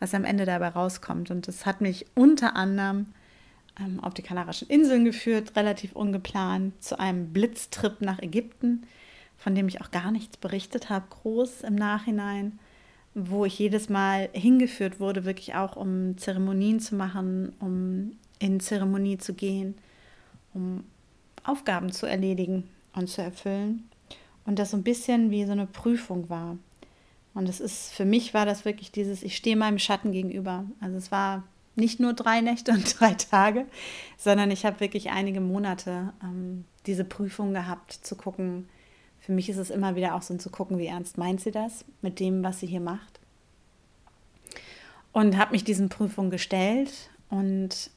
was 0.00 0.14
am 0.14 0.24
Ende 0.24 0.44
dabei 0.44 0.68
rauskommt. 0.68 1.30
Und 1.30 1.46
das 1.48 1.66
hat 1.66 1.80
mich 1.80 2.06
unter 2.14 2.56
anderem 2.56 3.06
ähm, 3.78 4.00
auf 4.00 4.14
die 4.14 4.22
Kanarischen 4.22 4.68
Inseln 4.68 5.04
geführt, 5.04 5.54
relativ 5.56 5.92
ungeplant, 5.92 6.82
zu 6.82 6.98
einem 6.98 7.32
Blitztrip 7.32 8.00
nach 8.00 8.18
Ägypten, 8.18 8.86
von 9.36 9.54
dem 9.54 9.68
ich 9.68 9.80
auch 9.80 9.90
gar 9.90 10.10
nichts 10.10 10.36
berichtet 10.36 10.90
habe, 10.90 11.06
groß 11.10 11.60
im 11.62 11.74
Nachhinein, 11.74 12.58
wo 13.18 13.46
ich 13.46 13.58
jedes 13.58 13.88
Mal 13.88 14.28
hingeführt 14.34 15.00
wurde, 15.00 15.24
wirklich 15.24 15.54
auch 15.54 15.74
um 15.74 16.18
Zeremonien 16.18 16.80
zu 16.80 16.94
machen, 16.94 17.54
um 17.60 18.12
in 18.38 18.60
Zeremonie 18.60 19.16
zu 19.16 19.32
gehen, 19.32 19.74
um 20.52 20.84
Aufgaben 21.42 21.90
zu 21.92 22.04
erledigen 22.04 22.64
und 22.94 23.08
zu 23.08 23.22
erfüllen. 23.22 23.88
Und 24.44 24.58
das 24.58 24.72
so 24.72 24.76
ein 24.76 24.82
bisschen 24.82 25.30
wie 25.30 25.46
so 25.46 25.52
eine 25.52 25.66
Prüfung 25.66 26.28
war. 26.28 26.58
Und 27.32 27.48
es 27.48 27.58
ist, 27.58 27.90
für 27.94 28.04
mich 28.04 28.34
war 28.34 28.44
das 28.44 28.66
wirklich 28.66 28.92
dieses, 28.92 29.22
ich 29.22 29.34
stehe 29.34 29.56
meinem 29.56 29.78
Schatten 29.78 30.12
gegenüber. 30.12 30.66
Also 30.80 30.98
es 30.98 31.10
war 31.10 31.42
nicht 31.74 31.98
nur 31.98 32.12
drei 32.12 32.42
Nächte 32.42 32.72
und 32.72 33.00
drei 33.00 33.14
Tage, 33.14 33.64
sondern 34.18 34.50
ich 34.50 34.66
habe 34.66 34.80
wirklich 34.80 35.10
einige 35.10 35.40
Monate 35.40 36.12
ähm, 36.22 36.66
diese 36.84 37.04
Prüfung 37.04 37.54
gehabt, 37.54 37.92
zu 37.92 38.14
gucken. 38.14 38.68
Für 39.26 39.32
mich 39.32 39.48
ist 39.48 39.56
es 39.56 39.70
immer 39.70 39.96
wieder 39.96 40.14
auch 40.14 40.22
so 40.22 40.36
zu 40.36 40.50
gucken, 40.50 40.78
wie 40.78 40.86
ernst 40.86 41.18
meint 41.18 41.40
sie 41.40 41.50
das 41.50 41.84
mit 42.00 42.20
dem, 42.20 42.44
was 42.44 42.60
sie 42.60 42.68
hier 42.68 42.80
macht. 42.80 43.18
Und 45.10 45.36
habe 45.36 45.50
mich 45.50 45.64
diesen 45.64 45.88
Prüfungen 45.88 46.30
gestellt 46.30 46.92
und 47.28 47.90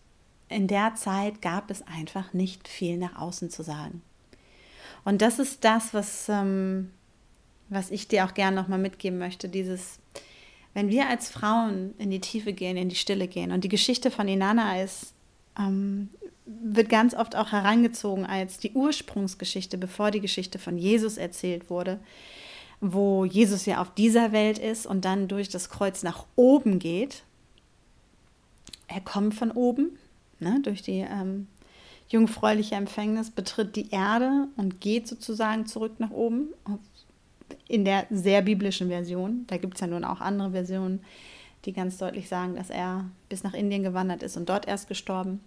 in 0.48 0.66
der 0.66 0.96
Zeit 0.96 1.44
gab 1.44 1.70
es 1.70 1.86
einfach 1.86 2.34
nicht 2.34 2.68
viel 2.68 2.98
nach 2.98 3.22
außen 3.22 3.52
zu 3.52 3.62
sagen. 3.62 4.02
Und 5.06 5.22
das 5.22 5.38
ist 5.38 5.64
das, 5.64 5.94
was, 5.94 6.30
ähm, 6.30 6.90
was 7.68 7.92
ich 7.92 8.08
dir 8.08 8.26
auch 8.26 8.34
gerne 8.34 8.56
nochmal 8.56 8.80
mitgeben 8.80 9.20
möchte, 9.20 9.50
dieses 9.50 10.00
wenn 10.74 10.90
wir 10.90 11.10
als 11.10 11.30
Frauen 11.30 11.94
in 11.98 12.10
die 12.10 12.22
Tiefe 12.22 12.54
gehen, 12.54 12.78
in 12.78 12.90
die 12.90 12.96
Stille 12.96 13.28
gehen, 13.28 13.52
und 13.52 13.64
die 13.64 13.70
Geschichte 13.70 14.12
von 14.12 14.28
Inanna 14.28 14.82
ist, 14.82 15.14
ähm, 15.58 16.10
wird 16.62 16.90
ganz 16.90 17.14
oft 17.14 17.36
auch 17.36 17.52
herangezogen 17.52 18.26
als 18.26 18.58
die 18.58 18.72
Ursprungsgeschichte, 18.72 19.78
bevor 19.78 20.12
die 20.12 20.20
Geschichte 20.20 20.58
von 20.58 20.78
Jesus 20.78 21.18
erzählt 21.18 21.70
wurde, 21.70 22.00
wo 22.82 23.26
Jesus 23.26 23.66
ja 23.66 23.82
auf 23.82 23.94
dieser 23.94 24.32
Welt 24.32 24.58
ist 24.58 24.88
und 24.88 25.06
dann 25.06 25.28
durch 25.28 25.50
das 25.50 25.70
Kreuz 25.70 26.02
nach 26.02 26.26
oben 26.36 26.80
geht. 26.80 27.24
Er 28.88 29.02
kommt 29.02 29.36
von 29.36 29.52
oben, 29.52 29.98
ne, 30.40 30.60
durch 30.64 30.82
die 30.82 31.06
ähm, 31.08 31.48
jungfräuliche 32.08 32.76
Empfängnis, 32.76 33.30
betritt 33.30 33.76
die 33.76 33.92
Erde 33.92 34.48
und 34.58 34.82
geht 34.82 35.08
sozusagen 35.08 35.68
zurück 35.68 36.00
nach 36.00 36.12
oben 36.12 36.48
in 37.68 37.86
der 37.86 38.08
sehr 38.10 38.42
biblischen 38.42 38.88
Version. 38.88 39.46
Da 39.48 39.58
gibt 39.58 39.76
es 39.76 39.82
ja 39.82 39.88
nun 39.88 40.04
auch 40.04 40.20
andere 40.20 40.52
Versionen, 40.52 41.02
die 41.66 41.74
ganz 41.74 41.98
deutlich 41.98 42.28
sagen, 42.28 42.56
dass 42.56 42.70
er 42.72 43.06
bis 43.28 43.44
nach 43.44 43.54
Indien 43.54 43.84
gewandert 43.84 44.24
ist 44.24 44.38
und 44.38 44.50
dort 44.50 44.68
erst 44.68 44.88
gestorben. 44.88 45.42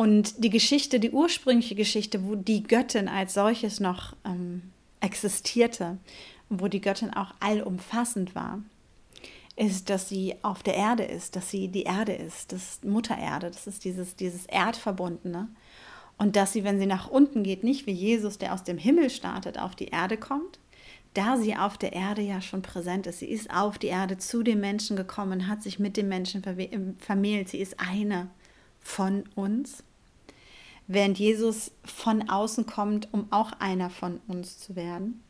Und 0.00 0.42
die 0.42 0.48
Geschichte, 0.48 0.98
die 0.98 1.10
ursprüngliche 1.10 1.74
Geschichte, 1.74 2.24
wo 2.24 2.34
die 2.34 2.62
Göttin 2.62 3.06
als 3.06 3.34
solches 3.34 3.80
noch 3.80 4.16
ähm, 4.24 4.62
existierte, 5.00 5.98
wo 6.48 6.68
die 6.68 6.80
Göttin 6.80 7.12
auch 7.12 7.34
allumfassend 7.38 8.34
war, 8.34 8.62
ist, 9.56 9.90
dass 9.90 10.08
sie 10.08 10.36
auf 10.40 10.62
der 10.62 10.74
Erde 10.76 11.02
ist, 11.02 11.36
dass 11.36 11.50
sie 11.50 11.68
die 11.68 11.82
Erde 11.82 12.14
ist, 12.14 12.50
das 12.50 12.62
ist 12.62 12.84
Mutter 12.86 13.18
Erde, 13.18 13.50
das 13.50 13.66
ist 13.66 13.84
dieses, 13.84 14.16
dieses 14.16 14.46
Erdverbundene. 14.46 15.48
Und 16.16 16.34
dass 16.34 16.54
sie, 16.54 16.64
wenn 16.64 16.80
sie 16.80 16.86
nach 16.86 17.10
unten 17.10 17.42
geht, 17.42 17.62
nicht 17.62 17.86
wie 17.86 17.92
Jesus, 17.92 18.38
der 18.38 18.54
aus 18.54 18.64
dem 18.64 18.78
Himmel 18.78 19.10
startet, 19.10 19.58
auf 19.58 19.76
die 19.76 19.88
Erde 19.88 20.16
kommt, 20.16 20.60
da 21.12 21.36
sie 21.36 21.56
auf 21.56 21.76
der 21.76 21.92
Erde 21.92 22.22
ja 22.22 22.40
schon 22.40 22.62
präsent 22.62 23.06
ist. 23.06 23.18
Sie 23.18 23.28
ist 23.28 23.50
auf 23.50 23.76
die 23.76 23.88
Erde 23.88 24.16
zu 24.16 24.42
den 24.42 24.60
Menschen 24.60 24.96
gekommen, 24.96 25.46
hat 25.46 25.62
sich 25.62 25.78
mit 25.78 25.98
den 25.98 26.08
Menschen 26.08 26.42
vermählt. 26.96 27.50
Sie 27.50 27.58
ist 27.58 27.78
eine 27.78 28.30
von 28.80 29.24
uns. 29.34 29.84
Während 30.92 31.20
Jesus 31.20 31.70
von 31.84 32.28
außen 32.28 32.66
kommt, 32.66 33.14
um 33.14 33.28
auch 33.30 33.52
einer 33.60 33.90
von 33.90 34.18
uns 34.26 34.58
zu 34.58 34.74
werden. 34.74 35.22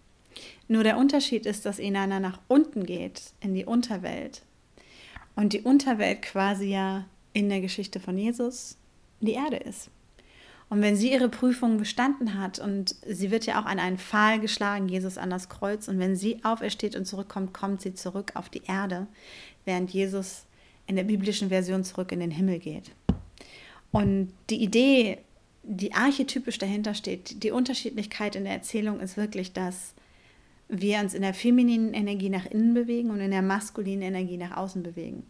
Nur 0.69 0.85
der 0.85 0.97
Unterschied 0.97 1.45
ist, 1.45 1.67
dass 1.67 1.79
Inanna 1.79 2.19
nach 2.19 2.41
unten 2.49 2.87
geht, 2.87 3.35
in 3.41 3.55
die 3.55 3.67
Unterwelt. 3.67 4.41
Und 5.37 5.53
die 5.53 5.61
Unterwelt 5.61 6.23
quasi 6.23 6.71
ja 6.71 7.05
in 7.35 7.51
der 7.51 7.61
Geschichte 7.61 8.01
von 8.01 8.17
Jesus 8.17 8.79
die 9.21 9.33
Erde 9.33 9.59
ist. 9.59 9.91
Und 10.71 10.81
wenn 10.81 10.97
sie 10.97 11.13
ihre 11.13 11.29
Prüfung 11.29 11.77
bestanden 11.77 12.41
hat 12.41 12.59
und 12.59 12.97
sie 13.07 13.31
wird 13.31 13.45
ja 13.45 13.61
auch 13.61 13.67
an 13.67 13.79
einen 13.79 13.99
Pfahl 13.99 14.41
geschlagen, 14.41 14.89
Jesus 14.89 15.19
an 15.19 15.29
das 15.29 15.51
Kreuz, 15.51 15.89
und 15.89 15.99
wenn 15.99 16.17
sie 16.17 16.43
aufersteht 16.43 16.97
und 16.97 17.05
zurückkommt, 17.05 17.53
kommt 17.53 17.83
sie 17.83 17.93
zurück 17.93 18.33
auf 18.33 18.49
die 18.49 18.63
Erde, 18.67 19.09
während 19.67 19.91
Jesus 19.91 20.47
in 20.87 20.97
der 20.97 21.05
biblischen 21.05 21.51
Version 21.51 21.85
zurück 21.85 22.13
in 22.13 22.21
den 22.21 22.31
Himmel 22.31 22.61
geht. 22.61 22.93
Und 23.93 24.33
die 24.49 24.63
Idee, 24.63 25.19
die 25.73 25.95
archetypisch 25.95 26.59
dahinter 26.59 26.95
steht, 26.95 27.45
die 27.45 27.53
Unterschiedlichkeit 27.53 28.35
in 28.35 28.43
der 28.43 28.55
Erzählung 28.55 28.99
ist 28.99 29.17
wirklich, 29.17 29.53
dass 29.53 29.95
wir 30.69 30.99
uns 30.99 31.15
in 31.15 31.23
der 31.23 31.33
femininen 31.33 31.95
Energie 31.95 32.29
nach 32.29 32.47
innen 32.47 32.75
bewegen 32.75 33.11
und 33.11 33.21
in 33.21 33.31
der 33.31 33.43
maskulinen 33.43 34.03
Energie 34.03 34.37
nach 34.37 34.57
außen 34.57 34.83
bewegen. 34.83 35.23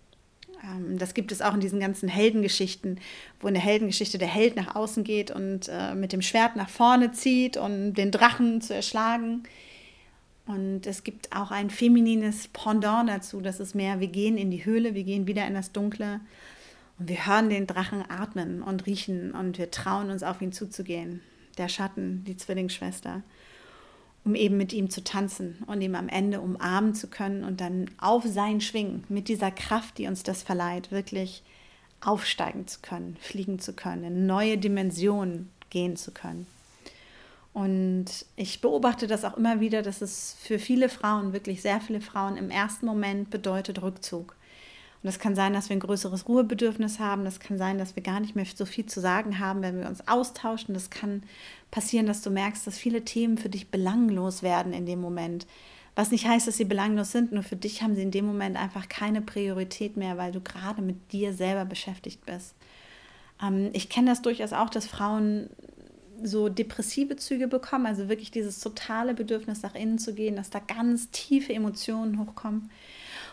Ähm, 0.65 0.99
das 0.99 1.13
gibt 1.13 1.31
es 1.31 1.43
auch 1.43 1.53
in 1.53 1.61
diesen 1.61 1.79
ganzen 1.79 2.09
Heldengeschichten, 2.09 3.01
wo 3.39 3.49
in 3.49 3.55
der 3.55 3.63
Heldengeschichte 3.63 4.17
der 4.17 4.29
Held 4.29 4.57
nach 4.57 4.75
außen 4.75 5.05
geht 5.05 5.31
und 5.31 5.69
äh, 5.69 5.95
mit 5.95 6.13
dem 6.15 6.23
Schwert 6.23 6.57
nach 6.57 6.71
vorne 6.71 7.13
zieht, 7.13 7.59
um 7.59 7.93
den 7.93 8.11
Drachen 8.11 8.63
zu 8.63 8.75
erschlagen. 8.75 9.43
Und 10.47 10.87
es 10.87 11.05
gibt 11.05 11.37
auch 11.37 11.51
ein 11.51 11.69
feminines 11.69 12.49
Pendant 12.49 13.11
dazu, 13.11 13.43
das 13.43 13.61
ist 13.61 13.75
mehr, 13.75 14.01
wir 14.01 14.09
gehen 14.09 14.39
in 14.39 14.51
die 14.51 14.65
Höhle, 14.65 14.95
wir 14.95 15.05
gehen 15.05 15.27
wieder 15.27 15.47
in 15.47 15.55
das 15.55 15.73
Dunkle 15.73 16.21
und 17.01 17.09
wir 17.09 17.27
hören 17.27 17.49
den 17.49 17.67
Drachen 17.67 18.05
atmen 18.09 18.63
und 18.63 18.87
riechen 18.87 19.33
und 19.33 19.59
wir 19.59 19.73
trauen 19.73 20.11
uns 20.11 20.23
auf 20.23 20.41
ihn 20.41 20.53
zuzugehen. 20.53 21.21
Der 21.59 21.69
Schatten, 21.69 22.25
die 22.25 22.37
Zwillingsschwester 22.37 23.23
um 24.25 24.35
eben 24.35 24.57
mit 24.57 24.73
ihm 24.73 24.91
zu 24.91 25.03
tanzen 25.03 25.63
und 25.67 25.81
ihm 25.81 25.95
am 25.95 26.09
Ende 26.09 26.41
umarmen 26.41 26.95
zu 26.95 27.09
können 27.09 27.45
und 27.45 27.61
dann 27.61 27.91
auf 27.99 28.25
sein 28.27 28.61
Schwingen 28.61 29.05
mit 29.09 29.29
dieser 29.29 29.51
Kraft, 29.51 29.99
die 29.99 30.07
uns 30.07 30.23
das 30.23 30.43
verleiht, 30.43 30.91
wirklich 30.91 31.43
aufsteigen 32.01 32.67
zu 32.67 32.81
können, 32.81 33.17
fliegen 33.21 33.59
zu 33.59 33.73
können, 33.73 34.05
in 34.05 34.27
neue 34.27 34.59
Dimensionen 34.59 35.51
gehen 35.71 35.97
zu 35.97 36.11
können. 36.11 36.47
Und 37.53 38.07
ich 38.37 38.61
beobachte 38.61 39.07
das 39.07 39.25
auch 39.25 39.37
immer 39.37 39.61
wieder, 39.61 39.83
dass 39.83 40.03
es 40.03 40.37
für 40.41 40.59
viele 40.59 40.89
Frauen, 40.89 41.33
wirklich 41.33 41.63
sehr 41.63 41.81
viele 41.81 42.01
Frauen 42.01 42.37
im 42.37 42.51
ersten 42.51 42.87
Moment 42.87 43.31
bedeutet 43.31 43.83
Rückzug. 43.83 44.37
Und 45.03 45.07
das 45.07 45.19
kann 45.19 45.35
sein, 45.35 45.55
dass 45.55 45.71
wir 45.71 45.77
ein 45.77 45.81
größeres 45.81 46.29
Ruhebedürfnis 46.29 46.99
haben. 46.99 47.25
Das 47.25 47.41
kann 47.41 47.57
sein, 47.57 47.79
dass 47.79 47.97
wir 47.97 48.03
gar 48.03 48.21
nicht 48.21 48.37
mehr 48.37 48.45
so 48.55 48.67
viel 48.67 48.85
zu 48.85 49.01
sagen 49.01 49.39
haben, 49.39 49.63
wenn 49.63 49.81
wir 49.81 49.89
uns 49.89 50.07
austauschen. 50.07 50.75
Das 50.75 50.91
kann 50.91 51.23
passieren, 51.71 52.07
dass 52.07 52.21
du 52.21 52.31
merkst, 52.31 52.67
dass 52.67 52.77
viele 52.77 53.05
Themen 53.05 53.39
für 53.39 53.49
dich 53.49 53.71
belanglos 53.71 54.43
werden 54.43 54.75
in 54.75 54.85
dem 54.85 55.01
Moment. 55.01 55.47
Was 55.95 56.11
nicht 56.11 56.27
heißt, 56.27 56.47
dass 56.47 56.57
sie 56.57 56.65
belanglos 56.65 57.13
sind, 57.13 57.33
nur 57.33 57.43
für 57.43 57.57
dich 57.57 57.83
haben 57.83 57.95
sie 57.95 58.03
in 58.03 58.11
dem 58.11 58.27
Moment 58.27 58.57
einfach 58.57 58.89
keine 58.89 59.23
Priorität 59.23 59.97
mehr, 59.97 60.19
weil 60.19 60.33
du 60.33 60.41
gerade 60.41 60.83
mit 60.83 61.13
dir 61.13 61.33
selber 61.33 61.65
beschäftigt 61.65 62.25
bist. 62.27 62.55
Ähm, 63.43 63.71
ich 63.73 63.89
kenne 63.89 64.11
das 64.11 64.23
durchaus 64.23 64.53
auch, 64.53 64.71
dass 64.71 64.87
Frauen 64.87 65.49
so 66.23 66.49
depressive 66.49 67.17
Züge 67.17 67.49
bekommen, 67.49 67.87
also 67.87 68.09
wirklich 68.09 68.31
dieses 68.31 68.61
totale 68.61 69.15
Bedürfnis 69.15 69.63
nach 69.63 69.75
innen 69.75 69.99
zu 69.99 70.15
gehen, 70.15 70.37
dass 70.37 70.51
da 70.51 70.59
ganz 70.59 71.11
tiefe 71.11 71.55
Emotionen 71.55 72.19
hochkommen. 72.19 72.71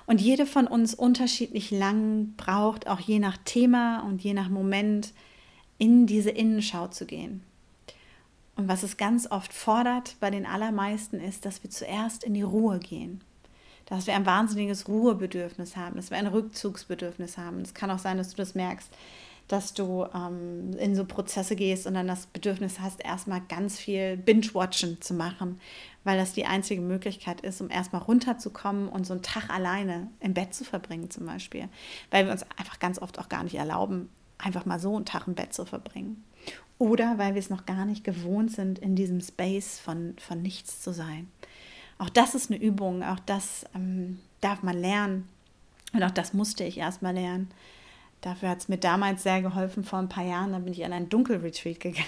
Und 0.08 0.22
jede 0.22 0.46
von 0.46 0.68
uns 0.68 0.96
unterschiedlich 0.96 1.70
lang 1.70 2.34
braucht, 2.38 2.88
auch 2.88 3.02
je 3.02 3.20
nach 3.20 3.38
Thema 3.44 4.00
und 4.00 4.24
je 4.24 4.34
nach 4.34 4.50
Moment, 4.50 5.14
in 5.78 6.08
diese 6.08 6.32
Innenschau 6.32 6.88
zu 6.88 7.06
gehen. 7.06 7.44
Und 8.56 8.68
was 8.68 8.82
es 8.84 8.98
ganz 8.98 9.30
oft 9.30 9.54
fordert 9.54 10.16
bei 10.20 10.32
den 10.32 10.46
allermeisten 10.46 11.20
ist, 11.20 11.46
dass 11.46 11.62
wir 11.62 11.70
zuerst 11.70 12.24
in 12.24 12.34
die 12.34 12.42
Ruhe 12.42 12.80
gehen. 12.80 13.22
Dass 13.86 14.08
wir 14.08 14.16
ein 14.16 14.26
wahnsinniges 14.26 14.88
Ruhebedürfnis 14.88 15.76
haben, 15.76 15.98
dass 15.98 16.10
wir 16.10 16.18
ein 16.18 16.28
Rückzugsbedürfnis 16.28 17.38
haben. 17.38 17.62
Es 17.62 17.74
kann 17.74 17.92
auch 17.92 18.00
sein, 18.00 18.18
dass 18.18 18.32
du 18.32 18.38
das 18.38 18.56
merkst, 18.56 18.90
dass 19.48 19.74
du 19.74 20.06
ähm, 20.14 20.74
in 20.78 20.96
so 20.96 21.06
Prozesse 21.06 21.56
gehst 21.56 21.88
und 21.88 21.94
dann 21.94 22.08
das 22.08 22.26
Bedürfnis 22.28 22.80
hast, 22.80 23.04
erstmal 23.04 23.42
ganz 23.48 23.80
viel 23.80 24.18
Binge-Watchen 24.18 25.02
zu 25.02 25.14
machen, 25.14 25.60
weil 26.04 26.18
das 26.18 26.34
die 26.34 26.46
einzige 26.46 26.82
Möglichkeit 26.82 27.42
ist, 27.42 27.62
um 27.62 27.70
erstmal 27.70 28.02
runterzukommen 28.02 28.90
und 28.90 29.06
so 29.06 29.14
einen 29.14 29.24
Tag 29.24 29.50
alleine 29.50 30.10
im 30.20 30.34
Bett 30.34 30.54
zu 30.54 30.66
verbringen 30.66 31.10
zum 31.10 31.26
Beispiel. 31.26 31.70
Weil 32.12 32.26
wir 32.26 32.32
uns 32.32 32.44
einfach 32.58 32.80
ganz 32.80 33.00
oft 33.02 33.20
auch 33.20 33.30
gar 33.30 33.44
nicht 33.44 33.56
erlauben, 33.56 34.10
einfach 34.38 34.66
mal 34.66 34.80
so 34.80 34.96
einen 34.96 35.06
Tag 35.06 35.28
im 35.28 35.36
Bett 35.36 35.54
zu 35.54 35.66
verbringen. 35.66 36.24
Oder 36.80 37.18
weil 37.18 37.34
wir 37.34 37.40
es 37.40 37.50
noch 37.50 37.66
gar 37.66 37.86
nicht 37.86 38.04
gewohnt 38.04 38.52
sind, 38.52 38.80
in 38.80 38.96
diesem 38.96 39.22
Space 39.22 39.80
von, 39.80 40.16
von 40.20 40.42
nichts 40.42 40.82
zu 40.82 40.94
sein. 40.94 41.28
Auch 41.98 42.10
das 42.10 42.36
ist 42.36 42.52
eine 42.52 42.62
Übung, 42.62 43.02
auch 43.02 43.20
das 43.26 43.66
ähm, 43.74 44.20
darf 44.42 44.62
man 44.62 44.78
lernen. 44.78 45.28
Und 45.94 46.04
auch 46.04 46.12
das 46.12 46.34
musste 46.34 46.64
ich 46.64 46.78
erstmal 46.78 47.14
lernen. 47.14 47.50
Dafür 48.22 48.50
hat 48.50 48.60
es 48.60 48.68
mir 48.68 48.78
damals 48.78 49.24
sehr 49.24 49.42
geholfen, 49.42 49.84
vor 49.84 50.00
ein 50.00 50.10
paar 50.10 50.26
Jahren. 50.26 50.52
Da 50.52 50.60
bin 50.60 50.74
ich 50.74 50.84
an 50.84 50.94
einen 50.94 51.10
Dunkelretreat 51.10 51.80
gegangen. 51.80 52.06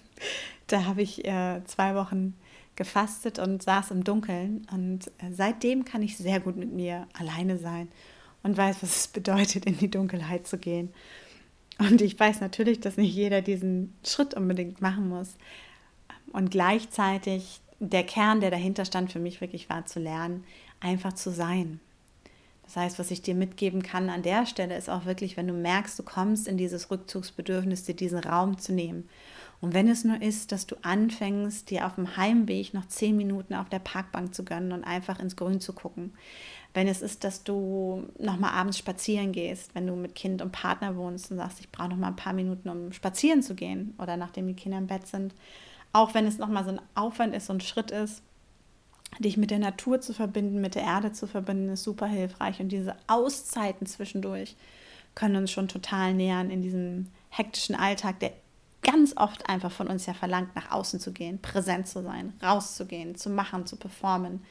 da 0.66 0.84
habe 0.84 1.02
ich 1.02 1.24
äh, 1.24 1.62
zwei 1.66 1.94
Wochen 1.94 2.34
gefastet 2.76 3.38
und 3.38 3.62
saß 3.62 3.90
im 3.90 4.04
Dunkeln. 4.04 4.66
Und 4.72 5.08
äh, 5.18 5.32
seitdem 5.32 5.84
kann 5.84 6.02
ich 6.02 6.16
sehr 6.16 6.40
gut 6.40 6.56
mit 6.56 6.72
mir 6.72 7.06
alleine 7.12 7.58
sein 7.58 7.88
und 8.42 8.56
weiß, 8.56 8.82
was 8.82 8.96
es 8.96 9.08
bedeutet, 9.12 9.66
in 9.66 9.78
die 9.78 9.90
Dunkelheit 9.90 10.46
zu 10.46 10.58
gehen. 10.58 10.92
Und 11.78 12.00
ich 12.00 12.18
weiß 12.18 12.40
natürlich, 12.40 12.80
dass 12.80 12.96
nicht 12.96 13.14
jeder 13.14 13.42
diesen 13.42 13.94
Schritt 14.04 14.34
unbedingt 14.34 14.80
machen 14.80 15.08
muss. 15.08 15.36
Und 16.32 16.50
gleichzeitig 16.50 17.60
der 17.78 18.04
Kern, 18.04 18.40
der 18.40 18.50
dahinter 18.50 18.84
stand, 18.84 19.12
für 19.12 19.18
mich 19.18 19.40
wirklich 19.40 19.68
war 19.68 19.84
zu 19.86 19.98
lernen, 19.98 20.44
einfach 20.80 21.12
zu 21.14 21.30
sein. 21.30 21.80
Das 22.72 22.84
heißt, 22.84 22.98
was 22.98 23.10
ich 23.10 23.20
dir 23.20 23.34
mitgeben 23.34 23.82
kann 23.82 24.08
an 24.08 24.22
der 24.22 24.46
Stelle 24.46 24.78
ist 24.78 24.88
auch 24.88 25.04
wirklich, 25.04 25.36
wenn 25.36 25.46
du 25.46 25.52
merkst, 25.52 25.98
du 25.98 26.02
kommst 26.02 26.48
in 26.48 26.56
dieses 26.56 26.90
Rückzugsbedürfnis, 26.90 27.84
dir 27.84 27.94
diesen 27.94 28.20
Raum 28.20 28.56
zu 28.56 28.72
nehmen. 28.72 29.10
Und 29.60 29.74
wenn 29.74 29.88
es 29.88 30.04
nur 30.04 30.22
ist, 30.22 30.52
dass 30.52 30.66
du 30.66 30.76
anfängst, 30.80 31.68
dir 31.68 31.84
auf 31.84 31.96
dem 31.96 32.16
Heimweg 32.16 32.72
noch 32.72 32.88
zehn 32.88 33.14
Minuten 33.14 33.52
auf 33.52 33.68
der 33.68 33.78
Parkbank 33.78 34.34
zu 34.34 34.42
gönnen 34.42 34.72
und 34.72 34.84
einfach 34.84 35.20
ins 35.20 35.36
Grün 35.36 35.60
zu 35.60 35.74
gucken. 35.74 36.14
Wenn 36.72 36.88
es 36.88 37.02
ist, 37.02 37.24
dass 37.24 37.44
du 37.44 38.08
noch 38.18 38.38
mal 38.38 38.52
abends 38.52 38.78
spazieren 38.78 39.32
gehst, 39.32 39.74
wenn 39.74 39.86
du 39.86 39.94
mit 39.94 40.14
Kind 40.14 40.40
und 40.40 40.52
Partner 40.52 40.96
wohnst 40.96 41.30
und 41.30 41.36
sagst, 41.36 41.60
ich 41.60 41.70
brauche 41.70 41.90
noch 41.90 41.98
mal 41.98 42.08
ein 42.08 42.16
paar 42.16 42.32
Minuten, 42.32 42.70
um 42.70 42.92
spazieren 42.92 43.42
zu 43.42 43.54
gehen 43.54 43.94
oder 43.98 44.16
nachdem 44.16 44.46
die 44.46 44.54
Kinder 44.54 44.78
im 44.78 44.86
Bett 44.86 45.06
sind. 45.06 45.34
Auch 45.92 46.14
wenn 46.14 46.26
es 46.26 46.38
noch 46.38 46.48
mal 46.48 46.64
so 46.64 46.70
ein 46.70 46.80
Aufwand 46.94 47.34
ist, 47.34 47.48
so 47.48 47.52
ein 47.52 47.60
Schritt 47.60 47.90
ist, 47.90 48.22
dich 49.18 49.36
mit 49.36 49.50
der 49.50 49.58
Natur 49.58 50.00
zu 50.00 50.12
verbinden, 50.12 50.60
mit 50.60 50.74
der 50.74 50.82
Erde 50.82 51.12
zu 51.12 51.26
verbinden, 51.26 51.68
ist 51.70 51.84
super 51.84 52.06
hilfreich. 52.06 52.60
Und 52.60 52.70
diese 52.70 52.96
Auszeiten 53.06 53.86
zwischendurch 53.86 54.56
können 55.14 55.36
uns 55.36 55.50
schon 55.50 55.68
total 55.68 56.14
nähern 56.14 56.50
in 56.50 56.62
diesem 56.62 57.08
hektischen 57.28 57.74
Alltag, 57.74 58.20
der 58.20 58.32
ganz 58.82 59.16
oft 59.16 59.48
einfach 59.48 59.70
von 59.70 59.88
uns 59.88 60.06
ja 60.06 60.14
verlangt, 60.14 60.54
nach 60.56 60.70
außen 60.70 61.00
zu 61.00 61.12
gehen, 61.12 61.40
präsent 61.40 61.86
zu 61.86 62.02
sein, 62.02 62.32
rauszugehen, 62.42 63.14
zu 63.14 63.30
machen, 63.30 63.66
zu 63.66 63.76
performen 63.76 64.42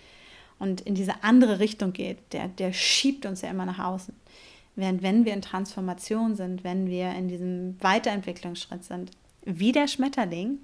und 0.58 0.82
in 0.82 0.96
diese 0.96 1.24
andere 1.24 1.60
Richtung 1.60 1.92
geht. 1.92 2.34
Der, 2.34 2.48
der 2.48 2.72
schiebt 2.72 3.26
uns 3.26 3.42
ja 3.42 3.50
immer 3.50 3.66
nach 3.66 3.80
außen. 3.80 4.16
Während 4.76 5.04
wenn 5.04 5.26
wir 5.26 5.34
in 5.34 5.42
Transformation 5.42 6.36
sind, 6.36 6.64
wenn 6.64 6.88
wir 6.88 7.12
in 7.12 7.28
diesem 7.28 7.82
Weiterentwicklungsschritt 7.82 8.84
sind, 8.84 9.12
wie 9.44 9.74
der 9.74 9.88
Schmetterling, 9.88 10.60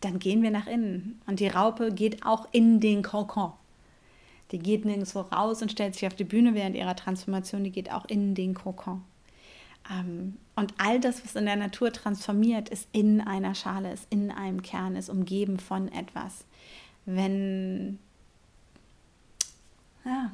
dann 0.00 0.18
gehen 0.18 0.42
wir 0.42 0.50
nach 0.50 0.66
innen. 0.66 1.20
Und 1.26 1.40
die 1.40 1.48
Raupe 1.48 1.92
geht 1.92 2.24
auch 2.24 2.48
in 2.52 2.80
den 2.80 3.02
Kokon. 3.02 3.52
Die 4.50 4.58
geht 4.58 4.84
nirgendwo 4.84 5.20
raus 5.20 5.62
und 5.62 5.70
stellt 5.70 5.94
sich 5.94 6.06
auf 6.06 6.14
die 6.14 6.24
Bühne 6.24 6.54
während 6.54 6.76
ihrer 6.76 6.96
Transformation, 6.96 7.62
die 7.62 7.70
geht 7.70 7.92
auch 7.92 8.04
in 8.06 8.34
den 8.34 8.54
Kokon. 8.54 9.02
Ähm, 9.90 10.36
und 10.56 10.74
all 10.78 11.00
das, 11.00 11.24
was 11.24 11.36
in 11.36 11.46
der 11.46 11.56
Natur 11.56 11.92
transformiert, 11.92 12.68
ist 12.68 12.88
in 12.92 13.20
einer 13.20 13.54
Schale, 13.54 13.92
ist 13.92 14.06
in 14.10 14.30
einem 14.30 14.62
Kern, 14.62 14.96
ist 14.96 15.08
umgeben 15.08 15.58
von 15.58 15.90
etwas. 15.92 16.44
Wenn, 17.06 17.98
ja, 20.04 20.32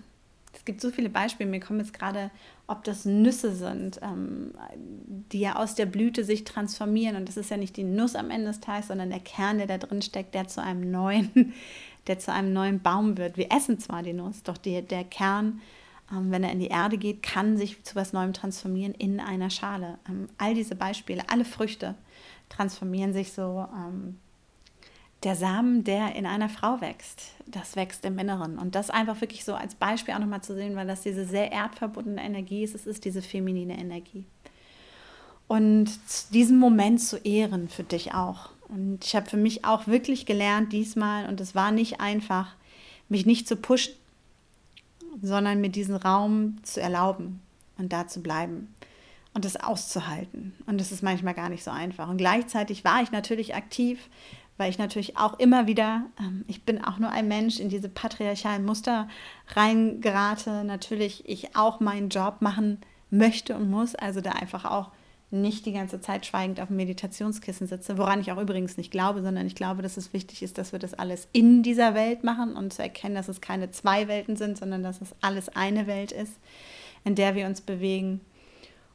es 0.57 0.64
gibt 0.64 0.81
so 0.81 0.90
viele 0.90 1.11
Beispiele, 1.11 1.51
mir 1.51 1.61
kommen 1.61 1.81
jetzt 1.81 1.92
gerade, 1.92 2.31
ob 2.66 2.83
das 2.85 3.05
Nüsse 3.05 3.55
sind, 3.55 4.01
ähm, 4.03 4.53
die 5.31 5.40
ja 5.40 5.57
aus 5.57 5.75
der 5.75 5.87
Blüte 5.87 6.25
sich 6.25 6.45
transformieren. 6.45 7.16
Und 7.16 7.29
das 7.29 7.37
ist 7.37 7.51
ja 7.51 7.57
nicht 7.57 7.77
die 7.77 7.85
Nuss 7.85 8.16
am 8.16 8.31
Ende 8.31 8.49
des 8.49 8.61
Tages, 8.61 8.88
sondern 8.88 9.11
der 9.11 9.21
Kern, 9.21 9.59
der 9.59 9.66
da 9.66 9.79
drin 9.79 10.03
steckt, 10.03 10.35
der 10.35 10.49
zu 10.49 10.62
einem 10.62 10.90
neuen, 10.90 11.53
der 12.07 12.19
zu 12.19 12.33
einem 12.33 12.53
neuen 12.53 12.81
Baum 12.81 13.19
wird. 13.19 13.37
Wir 13.37 13.53
essen 13.53 13.79
zwar 13.79 14.03
die 14.03 14.14
Nuss, 14.14 14.42
doch 14.42 14.57
die, 14.57 14.81
der 14.81 15.05
Kern, 15.05 15.61
ähm, 16.11 16.31
wenn 16.31 16.42
er 16.42 16.53
in 16.53 16.61
die 16.61 16.69
Erde 16.69 16.97
geht, 16.97 17.23
kann 17.23 17.59
sich 17.59 17.85
zu 17.85 17.95
was 17.95 18.12
Neuem 18.12 18.33
transformieren 18.33 18.95
in 18.95 19.21
einer 19.21 19.51
Schale. 19.51 19.99
Ähm, 20.09 20.29
all 20.38 20.55
diese 20.55 20.75
Beispiele, 20.75 21.23
alle 21.29 21.45
Früchte 21.45 21.95
transformieren 22.49 23.12
sich 23.12 23.33
so 23.33 23.66
ähm, 23.75 24.19
der 25.27 25.35
Samen, 25.35 25.83
der 25.83 26.15
in 26.15 26.25
einer 26.25 26.49
Frau 26.49 26.81
wächst, 26.81 27.33
das 27.47 27.75
wächst 27.75 28.05
im 28.05 28.17
Inneren. 28.17 28.59
Und 28.59 28.77
das 28.77 28.91
einfach 28.91 29.21
wirklich 29.21 29.45
so 29.45 29.55
als 29.55 29.75
Beispiel 29.75 30.15
auch 30.15 30.21
nochmal 30.21 30.43
zu 30.43 30.55
sehen, 30.55 30.77
weil 30.77 30.87
das 30.87 31.01
diese 31.01 31.25
sehr 31.25 31.51
erdverbundene 31.51 32.23
Energie 32.23 32.62
ist. 32.62 32.77
Es 32.77 32.87
ist 32.87 33.05
diese 33.05 33.23
feminine 33.23 33.77
Energie. 33.77 34.25
Und 35.49 35.91
diesen 36.33 36.61
Moment 36.61 37.01
zu 37.01 37.17
ehren 37.17 37.69
für 37.69 37.83
dich 37.83 38.15
auch. 38.15 38.51
Und 38.69 39.05
ich 39.05 39.17
habe 39.17 39.29
für 39.29 39.37
mich 39.37 39.65
auch 39.65 39.89
wirklich 39.89 40.27
gelernt 40.27 40.73
diesmal, 40.73 41.29
und 41.29 41.41
es 41.41 41.57
war 41.57 41.73
nicht 41.73 42.01
einfach, 42.01 42.55
mich 43.09 43.27
nicht 43.27 43.49
zu 43.49 43.57
pushen, 43.57 43.95
sondern 45.21 45.61
mir 45.61 45.71
diesen 45.71 45.97
Raum 45.97 46.59
zu 46.62 46.81
erlauben 46.81 47.43
und 47.79 47.93
da 47.93 48.07
zu 48.07 48.23
bleiben 48.23 48.73
und 49.35 49.45
das 49.45 49.57
auszuhalten. 49.57 50.55
Und 50.67 50.81
das 50.81 50.93
ist 50.93 51.03
manchmal 51.03 51.35
gar 51.35 51.49
nicht 51.49 51.65
so 51.65 51.73
einfach. 51.73 52.09
Und 52.09 52.19
gleichzeitig 52.19 52.85
war 52.85 53.03
ich 53.03 53.11
natürlich 53.11 53.57
aktiv, 53.57 53.99
weil 54.57 54.71
ich 54.71 54.79
natürlich 54.79 55.16
auch 55.16 55.38
immer 55.38 55.66
wieder, 55.66 56.07
ähm, 56.19 56.45
ich 56.47 56.64
bin 56.64 56.83
auch 56.83 56.99
nur 56.99 57.11
ein 57.11 57.29
Mensch, 57.29 57.61
in 57.61 57.69
diese 57.69 57.88
patriarchalen 57.88 58.64
Muster 58.64 59.09
reingerate. 59.49 60.64
Natürlich 60.64 61.29
ich 61.29 61.57
auch 61.57 61.81
meinen 61.81 62.09
Job 62.09 62.37
machen 62.40 62.79
möchte 63.11 63.55
und 63.55 63.71
muss, 63.71 63.95
also 63.95 64.21
da 64.21 64.33
einfach 64.33 64.64
auch 64.64 64.90
nicht 65.31 65.66
die 65.66 65.73
ganze 65.73 66.01
Zeit 66.01 66.25
schweigend 66.25 66.61
auf 66.61 66.69
dem 66.69 66.77
Meditationskissen 66.77 67.66
sitze, 67.66 67.99
woran 67.99 68.21
ich 68.21 68.31
auch 68.31 68.40
übrigens 68.40 68.77
nicht 68.77 68.92
glaube, 68.92 69.23
sondern 69.23 69.47
ich 69.47 69.57
glaube, 69.57 69.83
dass 69.83 69.97
es 69.97 70.12
wichtig 70.12 70.42
ist, 70.42 70.57
dass 70.57 70.73
wir 70.73 70.79
das 70.79 70.95
alles 70.95 71.29
in 71.33 71.62
dieser 71.62 71.95
Welt 71.95 72.23
machen 72.23 72.55
und 72.55 72.73
zu 72.73 72.83
erkennen, 72.83 73.16
dass 73.16 73.29
es 73.29 73.40
keine 73.40 73.71
zwei 73.73 74.07
Welten 74.07 74.37
sind, 74.37 74.57
sondern 74.57 74.85
dass 74.85 75.01
es 75.01 75.14
alles 75.21 75.49
eine 75.49 75.87
Welt 75.88 76.12
ist, 76.12 76.35
in 77.05 77.16
der 77.16 77.35
wir 77.35 77.47
uns 77.47 77.61
bewegen. 77.61 78.21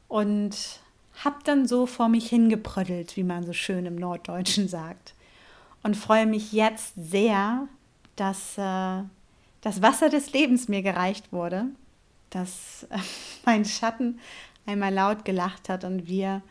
Und 0.08 0.80
habe 1.22 1.36
dann 1.44 1.68
so 1.68 1.84
vor 1.86 2.08
mich 2.08 2.28
hingeprödelt, 2.28 3.16
wie 3.16 3.24
man 3.24 3.44
so 3.44 3.52
schön 3.52 3.84
im 3.84 3.96
Norddeutschen 3.96 4.68
sagt 4.68 5.14
und 5.82 5.96
freue 5.96 6.26
mich 6.26 6.52
jetzt 6.52 6.94
sehr, 6.96 7.68
dass 8.16 8.56
äh, 8.58 9.02
das 9.62 9.82
Wasser 9.82 10.08
des 10.08 10.32
Lebens 10.32 10.68
mir 10.68 10.82
gereicht 10.82 11.32
wurde, 11.32 11.66
dass 12.30 12.86
äh, 12.90 12.98
mein 13.44 13.64
Schatten 13.64 14.18
einmal 14.66 14.92
laut 14.92 15.24
gelacht 15.24 15.68
hat 15.68 15.84
und 15.84 16.06
wir 16.06 16.42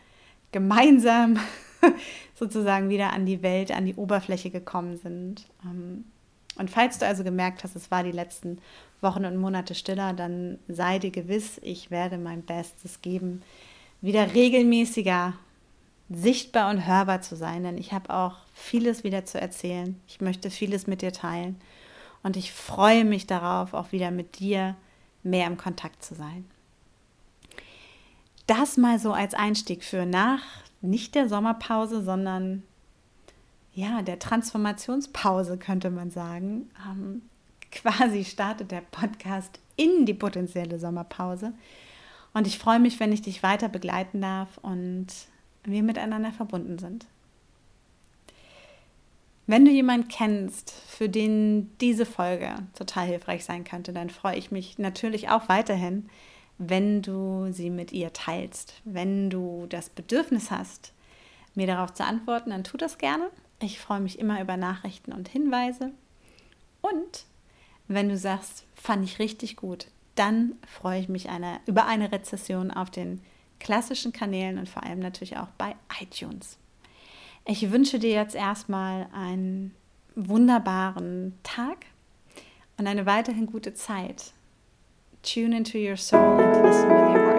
gemeinsam 0.52 1.40
sozusagen 2.36 2.90
wieder 2.90 3.14
an 3.14 3.26
die 3.26 3.42
Welt, 3.42 3.72
an 3.72 3.86
die 3.86 3.96
Oberfläche 3.96 4.50
gekommen 4.50 4.98
sind. 4.98 5.48
Ähm, 5.64 6.06
und 6.58 6.70
falls 6.70 6.98
du 6.98 7.06
also 7.06 7.24
gemerkt 7.24 7.64
hast, 7.64 7.76
es 7.76 7.90
war 7.92 8.04
die 8.04 8.12
letzten 8.12 8.60
Wochen 9.00 9.26
und 9.26 9.38
Monate 9.38 9.74
stiller, 9.74 10.14
dann 10.14 10.60
sei 10.68 11.00
dir 11.00 11.12
gewiss, 11.12 11.60
ich 11.64 11.90
werde 11.90 12.18
mein 12.18 12.44
Bestes 12.44 13.02
geben, 13.02 13.42
wieder 14.02 14.34
regelmäßiger 14.34 15.34
sichtbar 16.14 16.70
und 16.70 16.86
hörbar 16.86 17.22
zu 17.22 17.36
sein, 17.36 17.64
denn 17.64 17.78
ich 17.78 17.94
habe 17.94 18.14
auch 18.14 18.36
vieles 18.54 19.04
wieder 19.04 19.26
zu 19.26 19.40
erzählen. 19.40 20.00
Ich 20.08 20.22
möchte 20.22 20.50
vieles 20.50 20.88
mit 20.88 21.02
dir 21.02 21.14
teilen 21.14 21.60
und 22.24 22.38
ich 22.38 22.52
freue 22.52 23.06
mich 23.06 23.28
darauf, 23.28 23.74
auch 23.74 23.92
wieder 23.92 24.12
mit 24.12 24.40
dir 24.40 24.76
mehr 25.24 25.48
im 25.48 25.58
Kontakt 25.58 26.04
zu 26.04 26.16
sein. 26.16 26.46
Das 28.48 28.78
mal 28.78 29.00
so 29.00 29.14
als 29.14 29.34
Einstieg 29.34 29.84
für 29.84 30.06
nach 30.06 30.44
nicht 30.82 31.16
der 31.16 31.30
Sommerpause, 31.30 32.04
sondern 32.04 32.64
ja, 33.74 34.02
der 34.02 34.20
Transformationspause 34.20 35.58
könnte 35.58 35.90
man 35.90 36.12
sagen. 36.12 36.70
Ähm, 36.90 37.22
quasi 37.72 38.26
startet 38.26 38.72
der 38.72 38.82
Podcast 38.82 39.60
in 39.78 40.06
die 40.06 40.14
potenzielle 40.14 40.80
Sommerpause. 40.80 41.54
Und 42.34 42.48
ich 42.48 42.58
freue 42.58 42.80
mich, 42.80 43.00
wenn 43.00 43.14
ich 43.14 43.22
dich 43.22 43.44
weiter 43.44 43.70
begleiten 43.70 44.22
darf 44.22 44.58
und 44.62 45.08
wir 45.64 45.84
miteinander 45.84 46.32
verbunden 46.32 46.80
sind. 46.80 47.08
Wenn 49.48 49.66
du 49.66 49.72
jemanden 49.72 50.08
kennst, 50.08 50.72
für 50.72 51.10
den 51.10 51.76
diese 51.80 52.06
Folge 52.06 52.56
total 52.76 53.08
hilfreich 53.08 53.44
sein 53.44 53.64
könnte, 53.64 53.92
dann 53.92 54.10
freue 54.10 54.38
ich 54.38 54.52
mich 54.52 54.78
natürlich 54.78 55.30
auch 55.30 55.50
weiterhin, 55.50 56.10
wenn 56.58 57.02
du 57.02 57.52
sie 57.52 57.70
mit 57.70 57.92
ihr 57.92 58.14
teilst. 58.14 58.76
Wenn 58.86 59.30
du 59.30 59.66
das 59.68 59.90
Bedürfnis 59.90 60.52
hast, 60.52 60.94
mir 61.56 61.68
darauf 61.68 61.94
zu 61.94 62.06
antworten, 62.06 62.52
dann 62.52 62.64
tu 62.64 62.78
das 62.78 62.98
gerne. 62.98 63.30
Ich 63.60 63.80
freue 63.80 64.00
mich 64.00 64.20
immer 64.20 64.42
über 64.42 64.58
Nachrichten 64.58 65.12
und 65.12 65.28
Hinweise. 65.28 65.92
Und 66.82 67.26
wenn 67.88 68.10
du 68.10 68.18
sagst, 68.18 68.66
fand 68.76 69.04
ich 69.04 69.20
richtig 69.20 69.58
gut, 69.58 69.88
dann 70.16 70.54
freue 70.68 71.00
ich 71.00 71.10
mich 71.10 71.30
eine, 71.30 71.60
über 71.66 71.86
eine 71.88 72.12
Rezession 72.12 72.72
auf 72.72 72.90
den 72.90 73.22
klassischen 73.62 74.12
Kanälen 74.12 74.58
und 74.58 74.68
vor 74.68 74.84
allem 74.84 75.00
natürlich 75.00 75.38
auch 75.38 75.48
bei 75.58 75.76
iTunes. 76.02 76.58
Ich 77.46 77.72
wünsche 77.72 78.00
dir 78.00 78.12
jetzt 78.12 78.36
erstmal 78.36 79.08
einen 79.14 79.74
wunderbaren 80.16 81.38
Tag 81.44 81.86
und 82.78 82.88
eine 82.88 83.06
weiterhin 83.06 83.46
gute 83.46 83.74
Zeit. 83.74 84.34
Tune 85.24 85.56
into 85.56 85.78
your 85.78 85.98
soul 85.98 86.42
and 86.42 86.66
listen 86.66 86.90
with 86.90 86.98
your 86.98 87.20
heart. 87.20 87.31